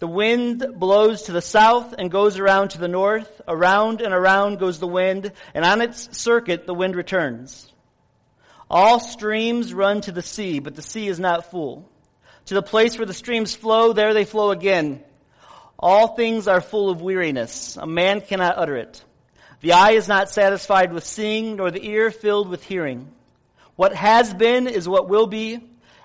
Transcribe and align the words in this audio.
The 0.00 0.08
wind 0.08 0.66
blows 0.76 1.22
to 1.22 1.32
the 1.32 1.40
south 1.40 1.94
and 1.96 2.10
goes 2.10 2.38
around 2.38 2.70
to 2.70 2.78
the 2.78 2.88
north. 2.88 3.40
Around 3.46 4.00
and 4.00 4.12
around 4.12 4.58
goes 4.58 4.78
the 4.78 4.88
wind, 4.88 5.32
and 5.54 5.64
on 5.64 5.80
its 5.80 6.16
circuit 6.18 6.66
the 6.66 6.74
wind 6.74 6.96
returns. 6.96 7.72
All 8.68 8.98
streams 8.98 9.72
run 9.72 10.00
to 10.02 10.12
the 10.12 10.22
sea, 10.22 10.58
but 10.58 10.74
the 10.74 10.82
sea 10.82 11.06
is 11.06 11.20
not 11.20 11.50
full. 11.50 11.88
To 12.46 12.54
the 12.54 12.62
place 12.62 12.98
where 12.98 13.06
the 13.06 13.14
streams 13.14 13.54
flow, 13.54 13.92
there 13.92 14.14
they 14.14 14.24
flow 14.24 14.50
again. 14.50 15.02
All 15.78 16.08
things 16.08 16.48
are 16.48 16.60
full 16.60 16.90
of 16.90 17.00
weariness. 17.00 17.76
A 17.76 17.86
man 17.86 18.20
cannot 18.20 18.58
utter 18.58 18.76
it. 18.76 19.02
The 19.60 19.72
eye 19.72 19.92
is 19.92 20.08
not 20.08 20.28
satisfied 20.28 20.92
with 20.92 21.04
seeing, 21.04 21.56
nor 21.56 21.70
the 21.70 21.84
ear 21.86 22.10
filled 22.10 22.48
with 22.48 22.64
hearing. 22.64 23.12
What 23.76 23.94
has 23.94 24.34
been 24.34 24.66
is 24.66 24.88
what 24.88 25.08
will 25.08 25.26
be, 25.26 25.60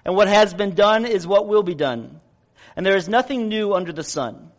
and 0.06 0.16
what 0.16 0.28
has 0.28 0.54
been 0.54 0.76
done 0.76 1.06
is 1.06 1.26
what 1.26 1.48
will 1.48 1.64
be 1.64 1.76
done 1.76 2.22
and 2.80 2.86
there 2.86 2.96
is 2.96 3.10
nothing 3.10 3.50
new 3.50 3.74
under 3.74 3.92
the 3.92 4.06
sun. 4.06 4.54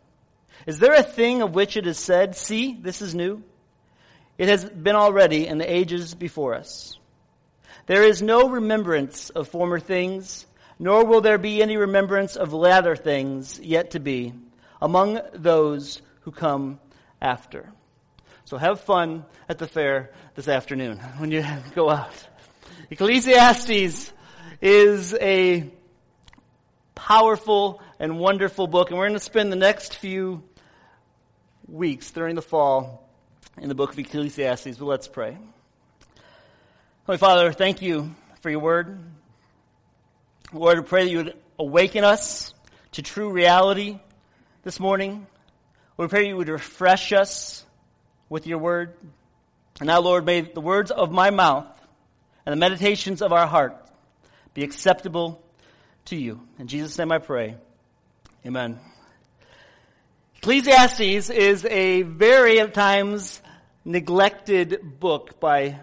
Is 0.67 0.77
there 0.77 0.93
a 0.93 1.01
thing 1.01 1.41
of 1.41 1.55
which 1.55 1.75
it 1.75 1.87
is 1.87 1.97
said, 1.97 2.35
See, 2.35 2.77
this 2.79 3.01
is 3.01 3.15
new? 3.15 3.41
It 4.37 4.47
has 4.47 4.63
been 4.63 4.95
already 4.95 5.47
in 5.47 5.57
the 5.57 5.67
ages 5.67 6.13
before 6.13 6.53
us. 6.53 6.99
There 7.87 8.03
is 8.03 8.21
no 8.21 8.47
remembrance 8.47 9.31
of 9.31 9.47
former 9.47 9.79
things, 9.79 10.45
nor 10.77 11.03
will 11.03 11.21
there 11.21 11.39
be 11.39 11.63
any 11.63 11.77
remembrance 11.77 12.35
of 12.35 12.53
latter 12.53 12.95
things 12.95 13.59
yet 13.59 13.89
to 13.91 13.99
be 13.99 14.33
among 14.79 15.19
those 15.33 16.03
who 16.19 16.31
come 16.31 16.79
after. 17.19 17.71
So 18.45 18.57
have 18.57 18.81
fun 18.81 19.25
at 19.49 19.57
the 19.57 19.65
fair 19.65 20.11
this 20.35 20.47
afternoon 20.47 20.97
when 21.17 21.31
you 21.31 21.43
go 21.73 21.89
out. 21.89 22.13
Ecclesiastes 22.91 24.13
is 24.61 25.15
a 25.19 25.71
powerful 26.95 27.81
and 27.99 28.19
wonderful 28.19 28.67
book. 28.67 28.89
And 28.89 28.97
we're 28.97 29.07
going 29.07 29.19
to 29.19 29.23
spend 29.23 29.51
the 29.51 29.57
next 29.57 29.95
few 29.95 30.43
weeks 31.67 32.11
during 32.11 32.35
the 32.35 32.41
fall 32.41 33.09
in 33.57 33.69
the 33.69 33.75
book 33.75 33.93
of 33.93 33.99
Ecclesiastes. 33.99 34.77
But 34.77 34.85
let's 34.85 35.07
pray. 35.07 35.37
Holy 37.05 37.17
Father, 37.17 37.51
thank 37.51 37.81
you 37.81 38.13
for 38.41 38.49
your 38.49 38.59
word. 38.59 38.99
Lord, 40.53 40.79
I 40.79 40.81
pray 40.81 41.05
that 41.05 41.11
you 41.11 41.17
would 41.17 41.37
awaken 41.57 42.03
us 42.03 42.53
to 42.93 43.01
true 43.01 43.31
reality 43.31 43.99
this 44.63 44.79
morning. 44.79 45.25
Lord, 45.97 46.11
we 46.11 46.15
pray 46.15 46.27
you 46.27 46.37
would 46.37 46.49
refresh 46.49 47.13
us 47.13 47.65
with 48.29 48.47
your 48.47 48.57
word. 48.57 48.93
And 49.79 49.87
now, 49.87 49.99
Lord, 49.99 50.25
may 50.25 50.41
the 50.41 50.61
words 50.61 50.91
of 50.91 51.11
my 51.11 51.29
mouth 51.29 51.67
and 52.45 52.53
the 52.53 52.57
meditations 52.57 53.21
of 53.21 53.31
our 53.31 53.47
heart 53.47 53.77
be 54.53 54.63
acceptable 54.63 55.43
to 56.05 56.15
you. 56.15 56.41
In 56.59 56.67
Jesus' 56.67 56.97
name 56.97 57.11
I 57.11 57.19
pray. 57.19 57.55
Amen. 58.45 58.79
Ecclesiastes 60.37 61.29
is 61.29 61.65
a 61.65 62.01
very 62.01 62.59
at 62.59 62.73
times 62.73 63.41
neglected 63.85 64.99
book 64.99 65.39
by 65.39 65.79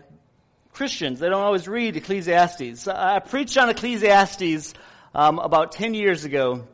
Christians. 0.72 1.20
They 1.20 1.28
don't 1.28 1.42
always 1.42 1.68
read 1.68 1.96
Ecclesiastes. 1.96 2.88
I 2.88 3.20
preached 3.20 3.56
on 3.56 3.68
Ecclesiastes 3.68 4.74
um, 5.14 5.38
about 5.38 5.72
10 5.72 5.94
years 5.94 6.24
ago 6.24 6.66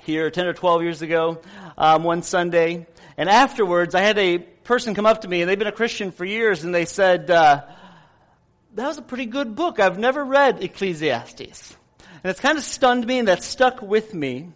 here, 0.00 0.30
10 0.30 0.46
or 0.46 0.52
12 0.52 0.82
years 0.82 1.02
ago, 1.02 1.40
um, 1.76 2.04
one 2.04 2.22
Sunday. 2.22 2.86
And 3.16 3.28
afterwards, 3.28 3.94
I 3.94 4.00
had 4.00 4.18
a 4.18 4.38
person 4.38 4.94
come 4.94 5.06
up 5.06 5.22
to 5.22 5.28
me, 5.28 5.40
and 5.40 5.50
they've 5.50 5.58
been 5.58 5.68
a 5.68 5.72
Christian 5.72 6.12
for 6.12 6.24
years, 6.24 6.64
and 6.64 6.74
they 6.74 6.84
said, 6.84 7.30
uh, 7.30 7.62
that 8.74 8.86
was 8.86 8.98
a 8.98 9.02
pretty 9.02 9.26
good 9.26 9.56
book. 9.56 9.80
I've 9.80 9.98
never 9.98 10.24
read 10.24 10.62
Ecclesiastes. 10.62 11.76
And 12.22 12.30
it's 12.30 12.40
kind 12.40 12.58
of 12.58 12.64
stunned 12.64 13.06
me, 13.06 13.18
and 13.18 13.28
that's 13.28 13.46
stuck 13.46 13.82
with 13.82 14.14
me 14.14 14.52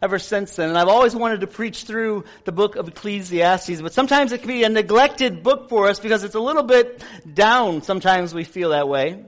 ever 0.00 0.18
since 0.18 0.56
then. 0.56 0.68
And 0.68 0.78
I've 0.78 0.88
always 0.88 1.14
wanted 1.14 1.40
to 1.40 1.46
preach 1.46 1.84
through 1.84 2.24
the 2.44 2.52
book 2.52 2.76
of 2.76 2.88
Ecclesiastes, 2.88 3.80
but 3.80 3.92
sometimes 3.92 4.32
it 4.32 4.38
can 4.38 4.48
be 4.48 4.64
a 4.64 4.68
neglected 4.68 5.42
book 5.42 5.68
for 5.68 5.88
us 5.88 5.98
because 5.98 6.24
it's 6.24 6.34
a 6.34 6.40
little 6.40 6.62
bit 6.62 7.02
down. 7.32 7.82
Sometimes 7.82 8.34
we 8.34 8.44
feel 8.44 8.70
that 8.70 8.88
way. 8.88 9.24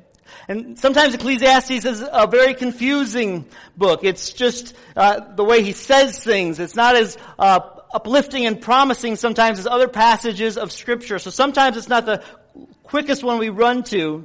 And 0.46 0.78
sometimes 0.78 1.14
Ecclesiastes 1.14 1.84
is 1.84 2.04
a 2.08 2.26
very 2.28 2.54
confusing 2.54 3.46
book. 3.76 4.04
It's 4.04 4.32
just 4.32 4.74
uh, 4.96 5.34
the 5.34 5.44
way 5.44 5.62
he 5.62 5.72
says 5.72 6.22
things. 6.22 6.60
It's 6.60 6.76
not 6.76 6.94
as 6.94 7.18
uh, 7.38 7.60
uplifting 7.92 8.46
and 8.46 8.60
promising 8.60 9.16
sometimes 9.16 9.58
as 9.58 9.66
other 9.66 9.88
passages 9.88 10.56
of 10.56 10.70
Scripture. 10.70 11.18
So 11.18 11.30
sometimes 11.30 11.76
it's 11.76 11.88
not 11.88 12.06
the 12.06 12.22
quickest 12.84 13.24
one 13.24 13.38
we 13.38 13.48
run 13.48 13.82
to. 13.84 14.24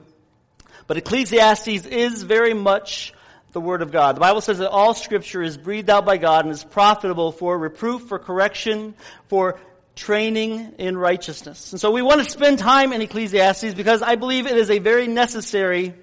But 0.88 0.98
Ecclesiastes 0.98 1.88
is 1.88 2.22
very 2.22 2.54
much 2.54 3.15
the 3.56 3.62
Word 3.62 3.82
of 3.82 3.90
God. 3.90 4.18
The 4.18 4.20
Bible 4.20 4.42
says 4.42 4.58
that 4.58 4.70
all 4.70 4.94
Scripture 4.94 5.42
is 5.42 5.56
breathed 5.56 5.90
out 5.90 6.06
by 6.06 6.18
God 6.18 6.44
and 6.44 6.54
is 6.54 6.66
profitable 6.66 7.32
for 7.32 7.58
reproof, 7.58 8.02
for 8.10 8.20
correction, 8.20 8.96
for 9.30 9.58
training 9.96 10.74
in 10.78 10.98
righteousness. 10.98 11.72
And 11.72 11.80
so 11.80 11.90
we 11.92 12.02
want 12.02 12.22
to 12.22 12.30
spend 12.30 12.60
time 12.60 12.92
in 12.92 13.02
Ecclesiastes 13.02 13.74
because 13.74 14.02
I 14.02 14.16
believe 14.16 14.46
it 14.46 14.58
is 14.58 14.70
a 14.70 14.80
very 14.80 15.08
necessary 15.08 15.94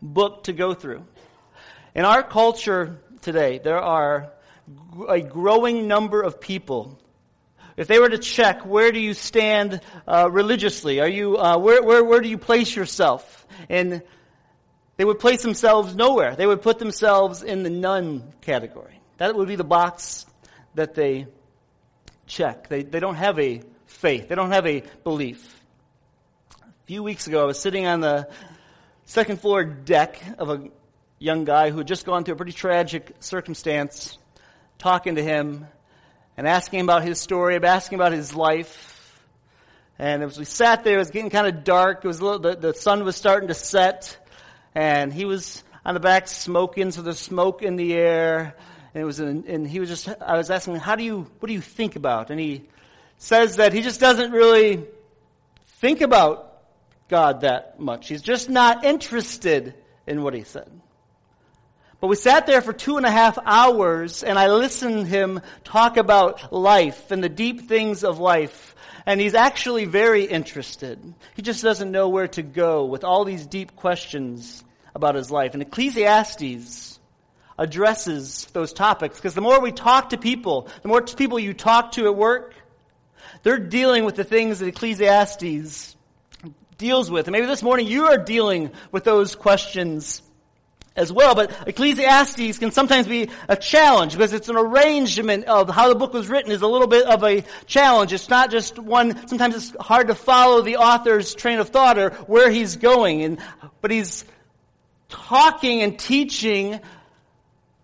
book 0.00 0.44
to 0.44 0.54
go 0.54 0.72
through. 0.72 1.04
In 1.94 2.06
our 2.06 2.22
culture 2.22 3.00
today, 3.20 3.58
there 3.62 3.82
are 3.82 4.32
a 5.10 5.20
growing 5.20 5.86
number 5.86 6.22
of 6.22 6.40
people. 6.40 6.98
If 7.76 7.86
they 7.86 7.98
were 7.98 8.08
to 8.08 8.16
check, 8.16 8.64
where 8.64 8.92
do 8.92 8.98
you 8.98 9.12
stand 9.12 9.82
uh, 10.08 10.30
religiously? 10.32 11.00
Are 11.00 11.08
you 11.08 11.36
uh, 11.36 11.58
where, 11.58 11.82
where 11.82 12.02
where 12.02 12.22
do 12.22 12.30
you 12.30 12.38
place 12.38 12.74
yourself 12.74 13.46
in 13.68 14.02
they 14.96 15.04
would 15.04 15.18
place 15.18 15.42
themselves 15.42 15.94
nowhere. 15.94 16.36
They 16.36 16.46
would 16.46 16.62
put 16.62 16.78
themselves 16.78 17.42
in 17.42 17.62
the 17.62 17.70
none 17.70 18.32
category. 18.40 19.00
That 19.18 19.34
would 19.34 19.48
be 19.48 19.56
the 19.56 19.64
box 19.64 20.26
that 20.74 20.94
they 20.94 21.26
check. 22.26 22.68
They, 22.68 22.82
they 22.82 23.00
don't 23.00 23.16
have 23.16 23.38
a 23.38 23.62
faith. 23.86 24.28
They 24.28 24.34
don't 24.34 24.52
have 24.52 24.66
a 24.66 24.82
belief. 25.04 25.60
A 26.62 26.86
few 26.86 27.02
weeks 27.02 27.26
ago, 27.26 27.42
I 27.42 27.44
was 27.44 27.60
sitting 27.60 27.86
on 27.86 28.00
the 28.00 28.28
second 29.04 29.40
floor 29.40 29.64
deck 29.64 30.22
of 30.38 30.50
a 30.50 30.68
young 31.18 31.44
guy 31.44 31.70
who 31.70 31.78
had 31.78 31.86
just 31.86 32.04
gone 32.06 32.24
through 32.24 32.34
a 32.34 32.36
pretty 32.36 32.52
tragic 32.52 33.14
circumstance, 33.20 34.18
talking 34.78 35.16
to 35.16 35.22
him 35.22 35.66
and 36.36 36.46
asking 36.46 36.80
about 36.80 37.02
his 37.02 37.20
story, 37.20 37.58
asking 37.62 37.96
about 37.96 38.12
his 38.12 38.34
life. 38.34 38.92
And 39.98 40.22
as 40.22 40.38
we 40.38 40.44
sat 40.44 40.84
there, 40.84 40.96
it 40.96 40.98
was 40.98 41.10
getting 41.10 41.30
kind 41.30 41.46
of 41.46 41.64
dark. 41.64 42.04
It 42.04 42.08
was 42.08 42.20
little, 42.20 42.38
the, 42.38 42.54
the 42.54 42.74
sun 42.74 43.04
was 43.04 43.16
starting 43.16 43.48
to 43.48 43.54
set 43.54 44.18
and 44.76 45.10
he 45.10 45.24
was 45.24 45.64
on 45.86 45.94
the 45.94 46.00
back 46.00 46.28
smoking, 46.28 46.90
so 46.90 47.00
there's 47.00 47.18
smoke 47.18 47.62
in 47.62 47.76
the 47.76 47.94
air. 47.94 48.54
And 48.92 49.02
it 49.02 49.06
was, 49.06 49.20
and 49.20 49.66
he 49.66 49.80
was 49.80 49.88
just, 49.88 50.06
I 50.20 50.36
was 50.36 50.50
asking, 50.50 50.76
how 50.76 50.96
do 50.96 51.02
you, 51.02 51.26
what 51.38 51.46
do 51.46 51.54
you 51.54 51.62
think 51.62 51.96
about? 51.96 52.30
And 52.30 52.38
he 52.38 52.64
says 53.16 53.56
that 53.56 53.72
he 53.72 53.80
just 53.80 54.00
doesn't 54.00 54.32
really 54.32 54.84
think 55.80 56.02
about 56.02 56.60
God 57.08 57.40
that 57.40 57.80
much. 57.80 58.08
He's 58.08 58.20
just 58.20 58.50
not 58.50 58.84
interested 58.84 59.72
in 60.06 60.22
what 60.22 60.34
he 60.34 60.44
said. 60.44 60.70
But 61.98 62.08
we 62.08 62.16
sat 62.16 62.46
there 62.46 62.60
for 62.60 62.74
two 62.74 62.98
and 62.98 63.06
a 63.06 63.10
half 63.10 63.38
hours 63.46 64.22
and 64.22 64.38
I 64.38 64.48
listened 64.48 65.06
him 65.06 65.40
talk 65.64 65.96
about 65.96 66.52
life 66.52 67.10
and 67.10 67.24
the 67.24 67.30
deep 67.30 67.66
things 67.66 68.04
of 68.04 68.18
life. 68.18 68.74
And 69.06 69.22
he's 69.22 69.34
actually 69.34 69.86
very 69.86 70.24
interested. 70.24 71.14
He 71.34 71.40
just 71.40 71.62
doesn't 71.62 71.90
know 71.90 72.10
where 72.10 72.28
to 72.28 72.42
go 72.42 72.84
with 72.84 73.04
all 73.04 73.24
these 73.24 73.46
deep 73.46 73.74
questions 73.74 74.62
about 74.96 75.14
his 75.14 75.30
life. 75.30 75.52
And 75.52 75.62
Ecclesiastes 75.62 76.98
addresses 77.58 78.46
those 78.52 78.72
topics 78.72 79.16
because 79.16 79.34
the 79.34 79.40
more 79.40 79.60
we 79.60 79.70
talk 79.70 80.10
to 80.10 80.18
people, 80.18 80.68
the 80.82 80.88
more 80.88 81.02
people 81.02 81.38
you 81.38 81.54
talk 81.54 81.92
to 81.92 82.06
at 82.06 82.16
work, 82.16 82.54
they're 83.42 83.58
dealing 83.58 84.04
with 84.04 84.16
the 84.16 84.24
things 84.24 84.58
that 84.58 84.66
Ecclesiastes 84.66 85.94
deals 86.78 87.10
with. 87.10 87.28
And 87.28 87.32
maybe 87.32 87.46
this 87.46 87.62
morning 87.62 87.86
you 87.86 88.06
are 88.06 88.18
dealing 88.18 88.72
with 88.90 89.04
those 89.04 89.36
questions 89.36 90.22
as 90.96 91.12
well. 91.12 91.34
But 91.34 91.52
Ecclesiastes 91.66 92.58
can 92.58 92.70
sometimes 92.70 93.06
be 93.06 93.28
a 93.48 93.56
challenge 93.56 94.12
because 94.12 94.32
it's 94.32 94.48
an 94.48 94.56
arrangement 94.56 95.44
of 95.44 95.68
how 95.68 95.90
the 95.90 95.94
book 95.94 96.14
was 96.14 96.28
written 96.28 96.50
is 96.52 96.62
a 96.62 96.66
little 96.66 96.86
bit 96.86 97.06
of 97.06 97.22
a 97.22 97.44
challenge. 97.66 98.14
It's 98.14 98.30
not 98.30 98.50
just 98.50 98.78
one, 98.78 99.28
sometimes 99.28 99.54
it's 99.56 99.76
hard 99.78 100.08
to 100.08 100.14
follow 100.14 100.62
the 100.62 100.76
author's 100.76 101.34
train 101.34 101.58
of 101.58 101.68
thought 101.68 101.98
or 101.98 102.10
where 102.26 102.50
he's 102.50 102.76
going. 102.76 103.22
And, 103.22 103.38
but 103.82 103.90
he's 103.90 104.24
talking 105.08 105.82
and 105.82 105.98
teaching 105.98 106.80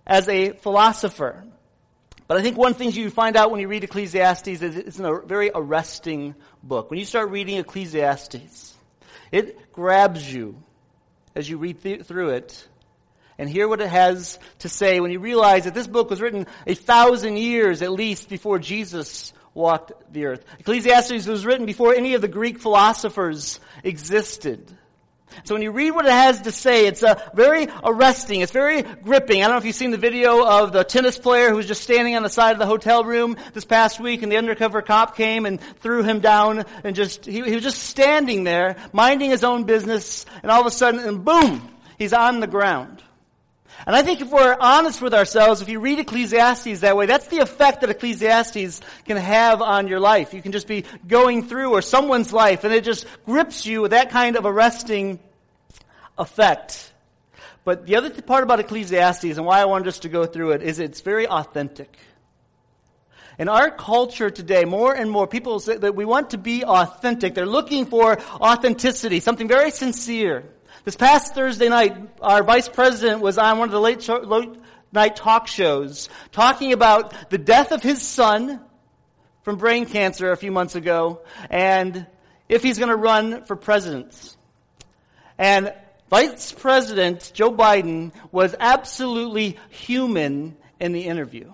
as 0.07 0.29
a 0.29 0.51
philosopher. 0.51 1.45
But 2.29 2.37
I 2.39 2.43
think 2.43 2.57
one 2.57 2.75
thing 2.75 2.93
you 2.93 3.11
find 3.11 3.37
out 3.37 3.51
when 3.51 3.61
you 3.61 3.69
read 3.69 3.85
Ecclesiastes 3.85 4.49
is 4.49 4.63
it's 4.63 4.99
a 4.99 5.21
very 5.25 5.51
arresting 5.55 6.35
book. 6.63 6.91
When 6.91 6.99
you 6.99 7.05
start 7.05 7.31
reading 7.31 7.59
Ecclesiastes, 7.59 8.75
it 9.31 9.73
grabs 9.73 10.33
you 10.33 10.57
as 11.35 11.49
you 11.49 11.59
read 11.59 11.83
th- 11.83 12.05
through 12.05 12.31
it 12.31 12.69
and 13.39 13.49
hear 13.49 13.69
what 13.69 13.81
it 13.81 13.89
has 13.89 14.39
to 14.61 14.69
say 14.69 15.01
when 15.01 15.11
you 15.11 15.19
realize 15.19 15.65
that 15.65 15.75
this 15.75 15.87
book 15.87 16.11
was 16.11 16.21
written 16.21 16.47
a 16.67 16.75
thousand 16.75 17.39
years 17.39 17.83
at 17.83 17.91
least 17.91 18.29
before 18.29 18.59
Jesus 18.59 19.33
walked 19.55 19.93
the 20.13 20.27
earth. 20.27 20.45
Ecclesiastes 20.61 21.27
was 21.27 21.45
written 21.45 21.67
before 21.67 21.95
any 21.95 22.15
of 22.15 22.21
the 22.21 22.29
Greek 22.29 22.59
philosophers 22.59 23.61
existed. 23.83 24.71
So 25.45 25.55
when 25.55 25.63
you 25.63 25.71
read 25.71 25.93
what 25.93 26.07
it 26.07 26.13
has 26.13 26.43
to 26.43 26.53
say, 26.53 26.87
it's 26.87 27.03
uh, 27.03 27.21
very 27.35 27.69
arresting. 27.83 28.41
It's 28.41 28.53
very 28.53 28.83
gripping. 28.83 29.39
I 29.43 29.47
don't 29.47 29.53
know 29.53 29.59
if 29.59 29.65
you've 29.65 29.75
seen 29.75 29.91
the 29.91 29.99
video 29.99 30.47
of 30.47 30.73
the 30.73 30.85
tennis 30.85 31.19
player 31.19 31.51
who 31.51 31.57
was 31.57 31.67
just 31.67 31.83
standing 31.83 32.17
on 32.17 32.23
the 32.23 32.29
side 32.29 32.53
of 32.53 32.59
the 32.59 32.67
hotel 32.67 33.05
room 33.05 33.37
this 33.53 33.65
past 33.65 34.01
week 34.01 34.23
and 34.23 34.31
the 34.31 34.37
undercover 34.37 34.83
cop 34.83 35.17
came 35.17 35.47
and 35.47 35.61
threw 35.81 36.03
him 36.03 36.21
down 36.21 36.65
and 36.85 36.97
just, 36.97 37.25
he, 37.25 37.43
he 37.43 37.55
was 37.55 37.63
just 37.63 37.83
standing 37.83 38.45
there, 38.45 38.77
minding 38.93 39.31
his 39.31 39.45
own 39.45 39.65
business, 39.65 40.27
and 40.43 40.51
all 40.51 40.61
of 40.61 40.67
a 40.67 40.71
sudden, 40.71 41.01
and 41.01 41.25
boom, 41.25 41.69
he's 41.99 42.13
on 42.13 42.41
the 42.41 42.47
ground. 42.47 43.03
And 43.87 43.97
I 43.97 44.03
think 44.03 44.21
if 44.21 44.31
we're 44.31 44.57
honest 44.59 45.03
with 45.03 45.13
ourselves, 45.13 45.61
if 45.61 45.69
you 45.69 45.81
read 45.81 45.99
Ecclesiastes 45.99 46.81
that 46.81 46.97
way, 46.97 47.07
that's 47.07 47.27
the 47.27 47.39
effect 47.39 47.81
that 47.81 47.91
Ecclesiastes 47.91 48.81
can 49.05 49.17
have 49.17 49.61
on 49.61 49.89
your 49.89 49.99
life. 49.99 50.35
You 50.35 50.43
can 50.43 50.53
just 50.53 50.69
be 50.69 50.85
going 51.07 51.49
through 51.49 51.73
or 51.73 51.83
someone's 51.83 52.33
life 52.33 52.65
and 52.65 52.73
it 52.73 52.85
just 52.85 53.07
grips 53.27 53.67
you 53.67 53.83
with 53.83 53.91
that 53.91 54.11
kind 54.11 54.37
of 54.37 54.47
arresting 54.47 55.19
effect. 56.17 56.93
But 57.65 57.87
the 57.87 57.97
other 57.97 58.11
part 58.23 58.45
about 58.45 58.61
Ecclesiastes 58.61 59.25
and 59.25 59.45
why 59.45 59.61
I 59.61 59.65
wanted 59.65 59.89
us 59.89 60.01
to 60.01 60.09
go 60.09 60.27
through 60.27 60.53
it 60.53 60.63
is 60.63 60.79
it's 60.79 61.01
very 61.01 61.27
authentic. 61.27 61.97
In 63.39 63.49
our 63.49 63.71
culture 63.71 64.31
today, 64.31 64.65
more 64.65 64.95
and 64.95 65.11
more 65.11 65.27
people 65.27 65.59
say 65.59 65.77
that 65.77 65.95
we 65.95 66.05
want 66.05 66.31
to 66.31 66.39
be 66.39 66.65
authentic. 66.65 67.35
They're 67.35 67.47
looking 67.47 67.87
for 67.87 68.21
authenticity, 68.35 69.21
something 69.21 69.49
very 69.49 69.71
sincere. 69.71 70.45
This 70.85 70.97
past 70.97 71.33
Thursday 71.33 71.69
night, 71.69 71.97
our 72.21 72.43
vice 72.43 72.69
president 72.69 73.21
was 73.21 73.39
on 73.39 73.59
one 73.59 73.69
of 73.69 73.73
the 73.73 73.81
late, 73.81 74.09
late 74.09 74.51
night 74.91 75.15
talk 75.15 75.47
shows 75.47 76.09
talking 76.33 76.73
about 76.73 77.31
the 77.31 77.39
death 77.39 77.71
of 77.71 77.85
his 77.85 78.03
son 78.03 78.61
from 79.43 79.59
brain 79.59 79.87
cancer 79.87 80.33
a 80.33 80.37
few 80.37 80.51
months 80.51 80.75
ago 80.75 81.21
and 81.51 82.05
if 82.49 82.65
he's 82.65 82.79
going 82.79 82.89
to 82.89 82.97
run 82.97 83.45
for 83.45 83.55
president. 83.55 84.37
And 85.39 85.73
Vice 86.11 86.51
President 86.51 87.31
Joe 87.33 87.53
Biden 87.53 88.13
was 88.33 88.57
absolutely 88.59 89.59
human 89.71 90.57
in 90.81 90.91
the 90.91 91.05
interview. 91.05 91.53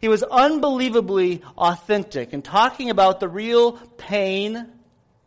He 0.00 0.08
was 0.08 0.22
unbelievably 0.22 1.42
authentic 1.58 2.32
in 2.32 2.40
talking 2.40 2.88
about 2.88 3.20
the 3.20 3.28
real 3.28 3.72
pain 3.98 4.66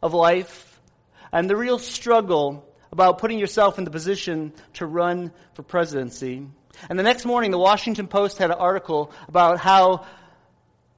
of 0.02 0.16
life 0.16 0.82
and 1.32 1.48
the 1.48 1.56
real 1.56 1.78
struggle 1.78 2.68
about 2.94 3.18
putting 3.18 3.40
yourself 3.40 3.80
in 3.80 3.86
the 3.86 3.90
position 3.90 4.54
to 4.74 4.86
run 4.86 5.32
for 5.56 5.64
presidency. 5.64 6.46
And 6.88 7.00
the 7.00 7.04
next 7.04 7.26
morning, 7.26 7.50
the 7.50 7.58
Washington 7.58 8.08
Post 8.08 8.38
had 8.38 8.52
an 8.52 8.58
article 8.58 9.12
about 9.28 9.58
how 9.58 10.06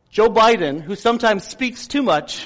Joe 0.10 0.28
Biden, 0.28 0.82
who 0.82 0.98
sometimes 0.98 1.46
speaks 1.46 1.88
too 1.88 2.04
much, 2.04 2.46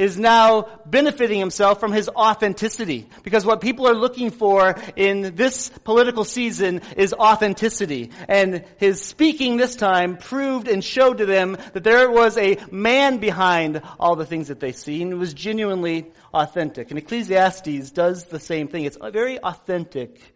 is 0.00 0.18
now 0.18 0.66
benefiting 0.86 1.38
himself 1.38 1.78
from 1.78 1.92
his 1.92 2.08
authenticity. 2.08 3.06
Because 3.22 3.44
what 3.44 3.60
people 3.60 3.86
are 3.86 3.94
looking 3.94 4.30
for 4.30 4.74
in 4.96 5.36
this 5.36 5.68
political 5.84 6.24
season 6.24 6.80
is 6.96 7.12
authenticity. 7.12 8.10
And 8.26 8.64
his 8.78 9.02
speaking 9.02 9.58
this 9.58 9.76
time 9.76 10.16
proved 10.16 10.68
and 10.68 10.82
showed 10.82 11.18
to 11.18 11.26
them 11.26 11.58
that 11.74 11.84
there 11.84 12.10
was 12.10 12.38
a 12.38 12.56
man 12.70 13.18
behind 13.18 13.82
all 13.98 14.16
the 14.16 14.24
things 14.24 14.48
that 14.48 14.58
they 14.58 14.72
see 14.72 15.02
and 15.02 15.12
it 15.12 15.16
was 15.16 15.34
genuinely 15.34 16.10
authentic. 16.32 16.90
And 16.90 16.98
Ecclesiastes 16.98 17.90
does 17.90 18.24
the 18.24 18.40
same 18.40 18.68
thing. 18.68 18.86
It's 18.86 18.96
very 19.12 19.38
authentic 19.38 20.34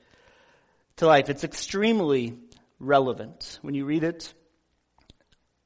to 0.97 1.07
life. 1.07 1.31
It's 1.31 1.43
extremely 1.43 2.39
relevant 2.79 3.61
when 3.63 3.75
you 3.75 3.87
read 3.87 4.05
it 4.05 4.35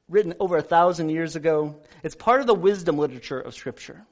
written 0.09 0.35
over 0.41 0.57
a 0.57 0.63
thousand 0.63 1.11
years 1.11 1.37
ago. 1.37 1.81
It's 2.03 2.15
part 2.15 2.41
of 2.41 2.47
the 2.47 2.55
wisdom 2.55 2.99
literature 2.99 3.41
of 3.41 3.55
Scripture. 3.55 4.05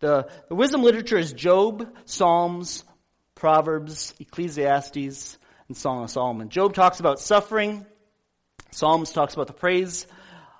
The, 0.00 0.28
the 0.48 0.54
wisdom 0.54 0.82
literature 0.82 1.18
is 1.18 1.32
Job, 1.32 1.88
Psalms, 2.04 2.84
Proverbs, 3.34 4.14
Ecclesiastes, 4.18 5.38
and 5.68 5.76
Song 5.76 6.04
of 6.04 6.10
Solomon. 6.10 6.48
Job 6.48 6.74
talks 6.74 7.00
about 7.00 7.20
suffering. 7.20 7.86
Psalms 8.70 9.12
talks 9.12 9.34
about 9.34 9.46
the 9.46 9.52
praise 9.52 10.06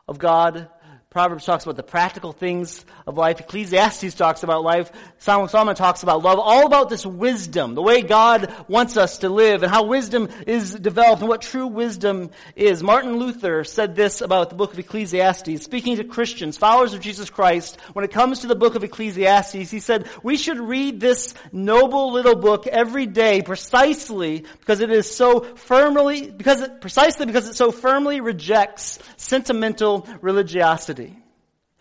of 0.07 0.19
God. 0.19 0.69
Proverbs 1.13 1.45
talks 1.45 1.65
about 1.65 1.77
the 1.77 1.83
practical 1.83 2.33
things 2.33 2.87
of 3.07 3.19
life. 3.19 3.39
Ecclesiastes 3.39 4.15
talks 4.15 4.45
about 4.45 4.65
life. 4.65 4.91
Solomon 5.19 5.77
talks 5.77 6.03
about 6.03 6.23
love. 6.23 6.39
All 6.39 6.65
about 6.67 6.89
this 6.89 7.05
wisdom, 7.05 7.75
the 7.75 7.83
way 7.83 8.01
God 8.01 8.51
wants 8.67 8.97
us 8.97 9.19
to 9.19 9.29
live 9.29 9.63
and 9.63 9.71
how 9.71 9.85
wisdom 9.85 10.31
is 10.47 10.75
developed 10.75 11.21
and 11.21 11.29
what 11.29 11.43
true 11.43 11.67
wisdom 11.67 12.31
is. 12.57 12.83
Martin 12.83 13.17
Luther 13.19 13.63
said 13.63 13.95
this 13.95 14.23
about 14.23 14.49
the 14.49 14.57
book 14.57 14.73
of 14.73 14.79
Ecclesiastes, 14.79 15.63
speaking 15.63 15.99
to 15.99 16.05
Christians, 16.05 16.57
followers 16.57 16.95
of 16.95 17.01
Jesus 17.01 17.29
Christ, 17.29 17.79
when 17.93 18.07
it 18.07 18.11
comes 18.11 18.39
to 18.39 18.47
the 18.47 18.55
book 18.55 18.75
of 18.75 18.83
Ecclesiastes, 18.83 19.71
he 19.71 19.81
said, 19.81 20.09
we 20.23 20.39
should 20.39 20.59
read 20.59 20.99
this 20.99 21.35
noble 21.53 22.13
little 22.13 22.37
book 22.37 22.67
every 22.67 23.05
day 23.05 23.43
precisely 23.43 24.47
because 24.61 24.81
it 24.81 24.91
is 24.91 25.15
so 25.15 25.41
firmly, 25.41 26.31
because 26.31 26.63
it, 26.63 26.81
precisely 26.81 27.27
because 27.27 27.47
it 27.49 27.55
so 27.55 27.71
firmly 27.71 28.23
rejects 28.23 28.99
sentimental 29.19 30.09
religiosity. 30.23 31.02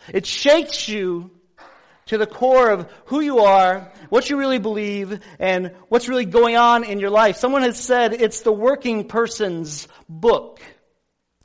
It 0.10 0.26
shakes 0.26 0.88
you 0.88 1.32
to 2.08 2.18
the 2.18 2.28
core 2.28 2.70
of 2.70 2.92
who 3.06 3.22
you 3.22 3.40
are, 3.40 3.92
what 4.10 4.30
you 4.30 4.38
really 4.38 4.60
believe, 4.60 5.20
and 5.40 5.72
what's 5.88 6.10
really 6.10 6.26
going 6.26 6.58
on 6.58 6.84
in 6.84 7.00
your 7.00 7.10
life. 7.10 7.38
Someone 7.38 7.62
has 7.62 7.80
said 7.80 8.14
it's 8.14 8.42
the 8.42 8.52
working 8.52 9.08
person's 9.08 9.88
book. 10.10 10.60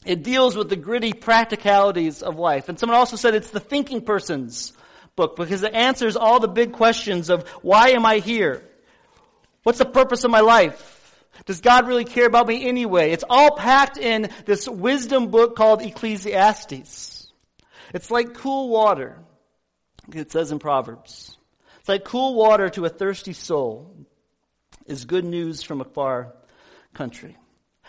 It 0.04 0.22
deals 0.22 0.56
with 0.56 0.68
the 0.68 0.76
gritty 0.76 1.12
practicalities 1.12 2.22
of 2.22 2.38
life. 2.38 2.68
And 2.68 2.78
someone 2.78 2.98
also 2.98 3.16
said 3.16 3.34
it's 3.34 3.50
the 3.50 3.60
thinking 3.60 4.00
person's 4.00 4.72
book 5.16 5.36
because 5.36 5.62
it 5.62 5.74
answers 5.74 6.16
all 6.16 6.40
the 6.40 6.48
big 6.48 6.72
questions 6.72 7.30
of 7.30 7.48
why 7.62 7.90
am 7.90 8.06
I 8.06 8.18
here? 8.18 8.62
What's 9.62 9.78
the 9.78 9.84
purpose 9.84 10.24
of 10.24 10.30
my 10.30 10.40
life? 10.40 10.92
Does 11.44 11.60
God 11.60 11.86
really 11.86 12.04
care 12.04 12.26
about 12.26 12.46
me 12.46 12.68
anyway? 12.68 13.10
It's 13.10 13.24
all 13.28 13.56
packed 13.56 13.98
in 13.98 14.30
this 14.46 14.68
wisdom 14.68 15.28
book 15.28 15.56
called 15.56 15.82
Ecclesiastes. 15.82 17.15
It's 17.94 18.10
like 18.10 18.34
cool 18.34 18.68
water. 18.68 19.18
It 20.12 20.30
says 20.30 20.52
in 20.52 20.58
Proverbs. 20.58 21.36
It's 21.80 21.88
like 21.88 22.04
cool 22.04 22.34
water 22.34 22.68
to 22.70 22.84
a 22.84 22.88
thirsty 22.88 23.32
soul 23.32 23.94
is 24.86 25.04
good 25.04 25.24
news 25.24 25.62
from 25.62 25.80
a 25.80 25.84
far 25.84 26.34
country. 26.94 27.36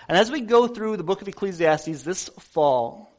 And 0.08 0.18
as 0.18 0.32
we 0.32 0.42
go 0.42 0.68
through 0.68 0.98
the 0.98 1.04
book 1.04 1.22
of 1.22 1.28
Ecclesiastes 1.28 2.04
this 2.04 2.30
fall, 2.40 3.12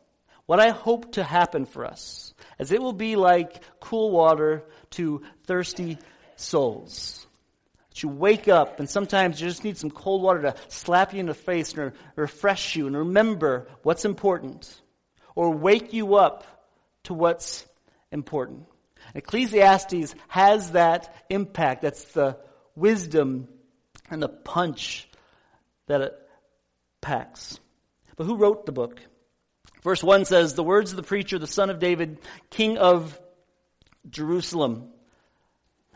what 0.47 0.61
I 0.61 0.70
hope 0.70 1.12
to 1.12 1.23
happen 1.25 1.66
for 1.66 1.85
us 1.85 2.32
is 2.58 2.73
it 2.73 2.80
will 2.80 2.92
be 2.92 3.16
like 3.16 3.62
cool 3.80 4.11
water 4.11 4.64
to 4.90 5.23
thirsty 5.44 5.99
souls. 6.37 7.26
That 7.90 8.02
you 8.02 8.08
wake 8.08 8.49
up 8.49 8.80
and 8.80 8.88
sometimes 8.88 9.40
you 9.40 9.49
just 9.49 9.64
need 9.64 9.76
some 9.76 9.90
cold 9.90 10.23
water 10.23 10.42
to 10.42 10.54
slap 10.68 11.12
you 11.12 11.20
in 11.20 11.26
the 11.26 11.35
face 11.35 11.75
and 11.75 11.92
refresh 12.16 12.76
you 12.76 12.87
and 12.87 12.97
remember 12.97 13.68
what's 13.82 14.04
important. 14.04 14.80
Or 15.35 15.50
wake 15.50 15.92
you 15.92 16.16
up 16.16 16.58
to 17.09 17.15
what's 17.15 17.67
important. 18.12 18.67
Ecclesiastes 19.15 20.15
has 20.29 20.73
that 20.73 21.15
impact. 21.29 21.83
That's 21.83 22.05
the 22.12 22.37
wisdom 22.77 23.49
and 24.11 24.23
the 24.23 24.29
punch 24.29 25.09
that 25.87 26.03
it 26.03 26.12
packs. 27.00 27.59
But 28.17 28.25
who 28.25 28.37
wrote 28.37 28.67
the 28.67 28.73
book? 28.73 29.00
Verse 29.83 30.03
1 30.03 30.27
says, 30.27 30.53
The 30.53 30.62
words 30.62 30.91
of 30.91 30.97
the 30.97 31.03
preacher, 31.03 31.38
the 31.38 31.47
son 31.47 31.71
of 31.71 31.79
David, 31.79 32.19
king 32.50 32.77
of 32.77 33.19
Jerusalem. 34.11 34.91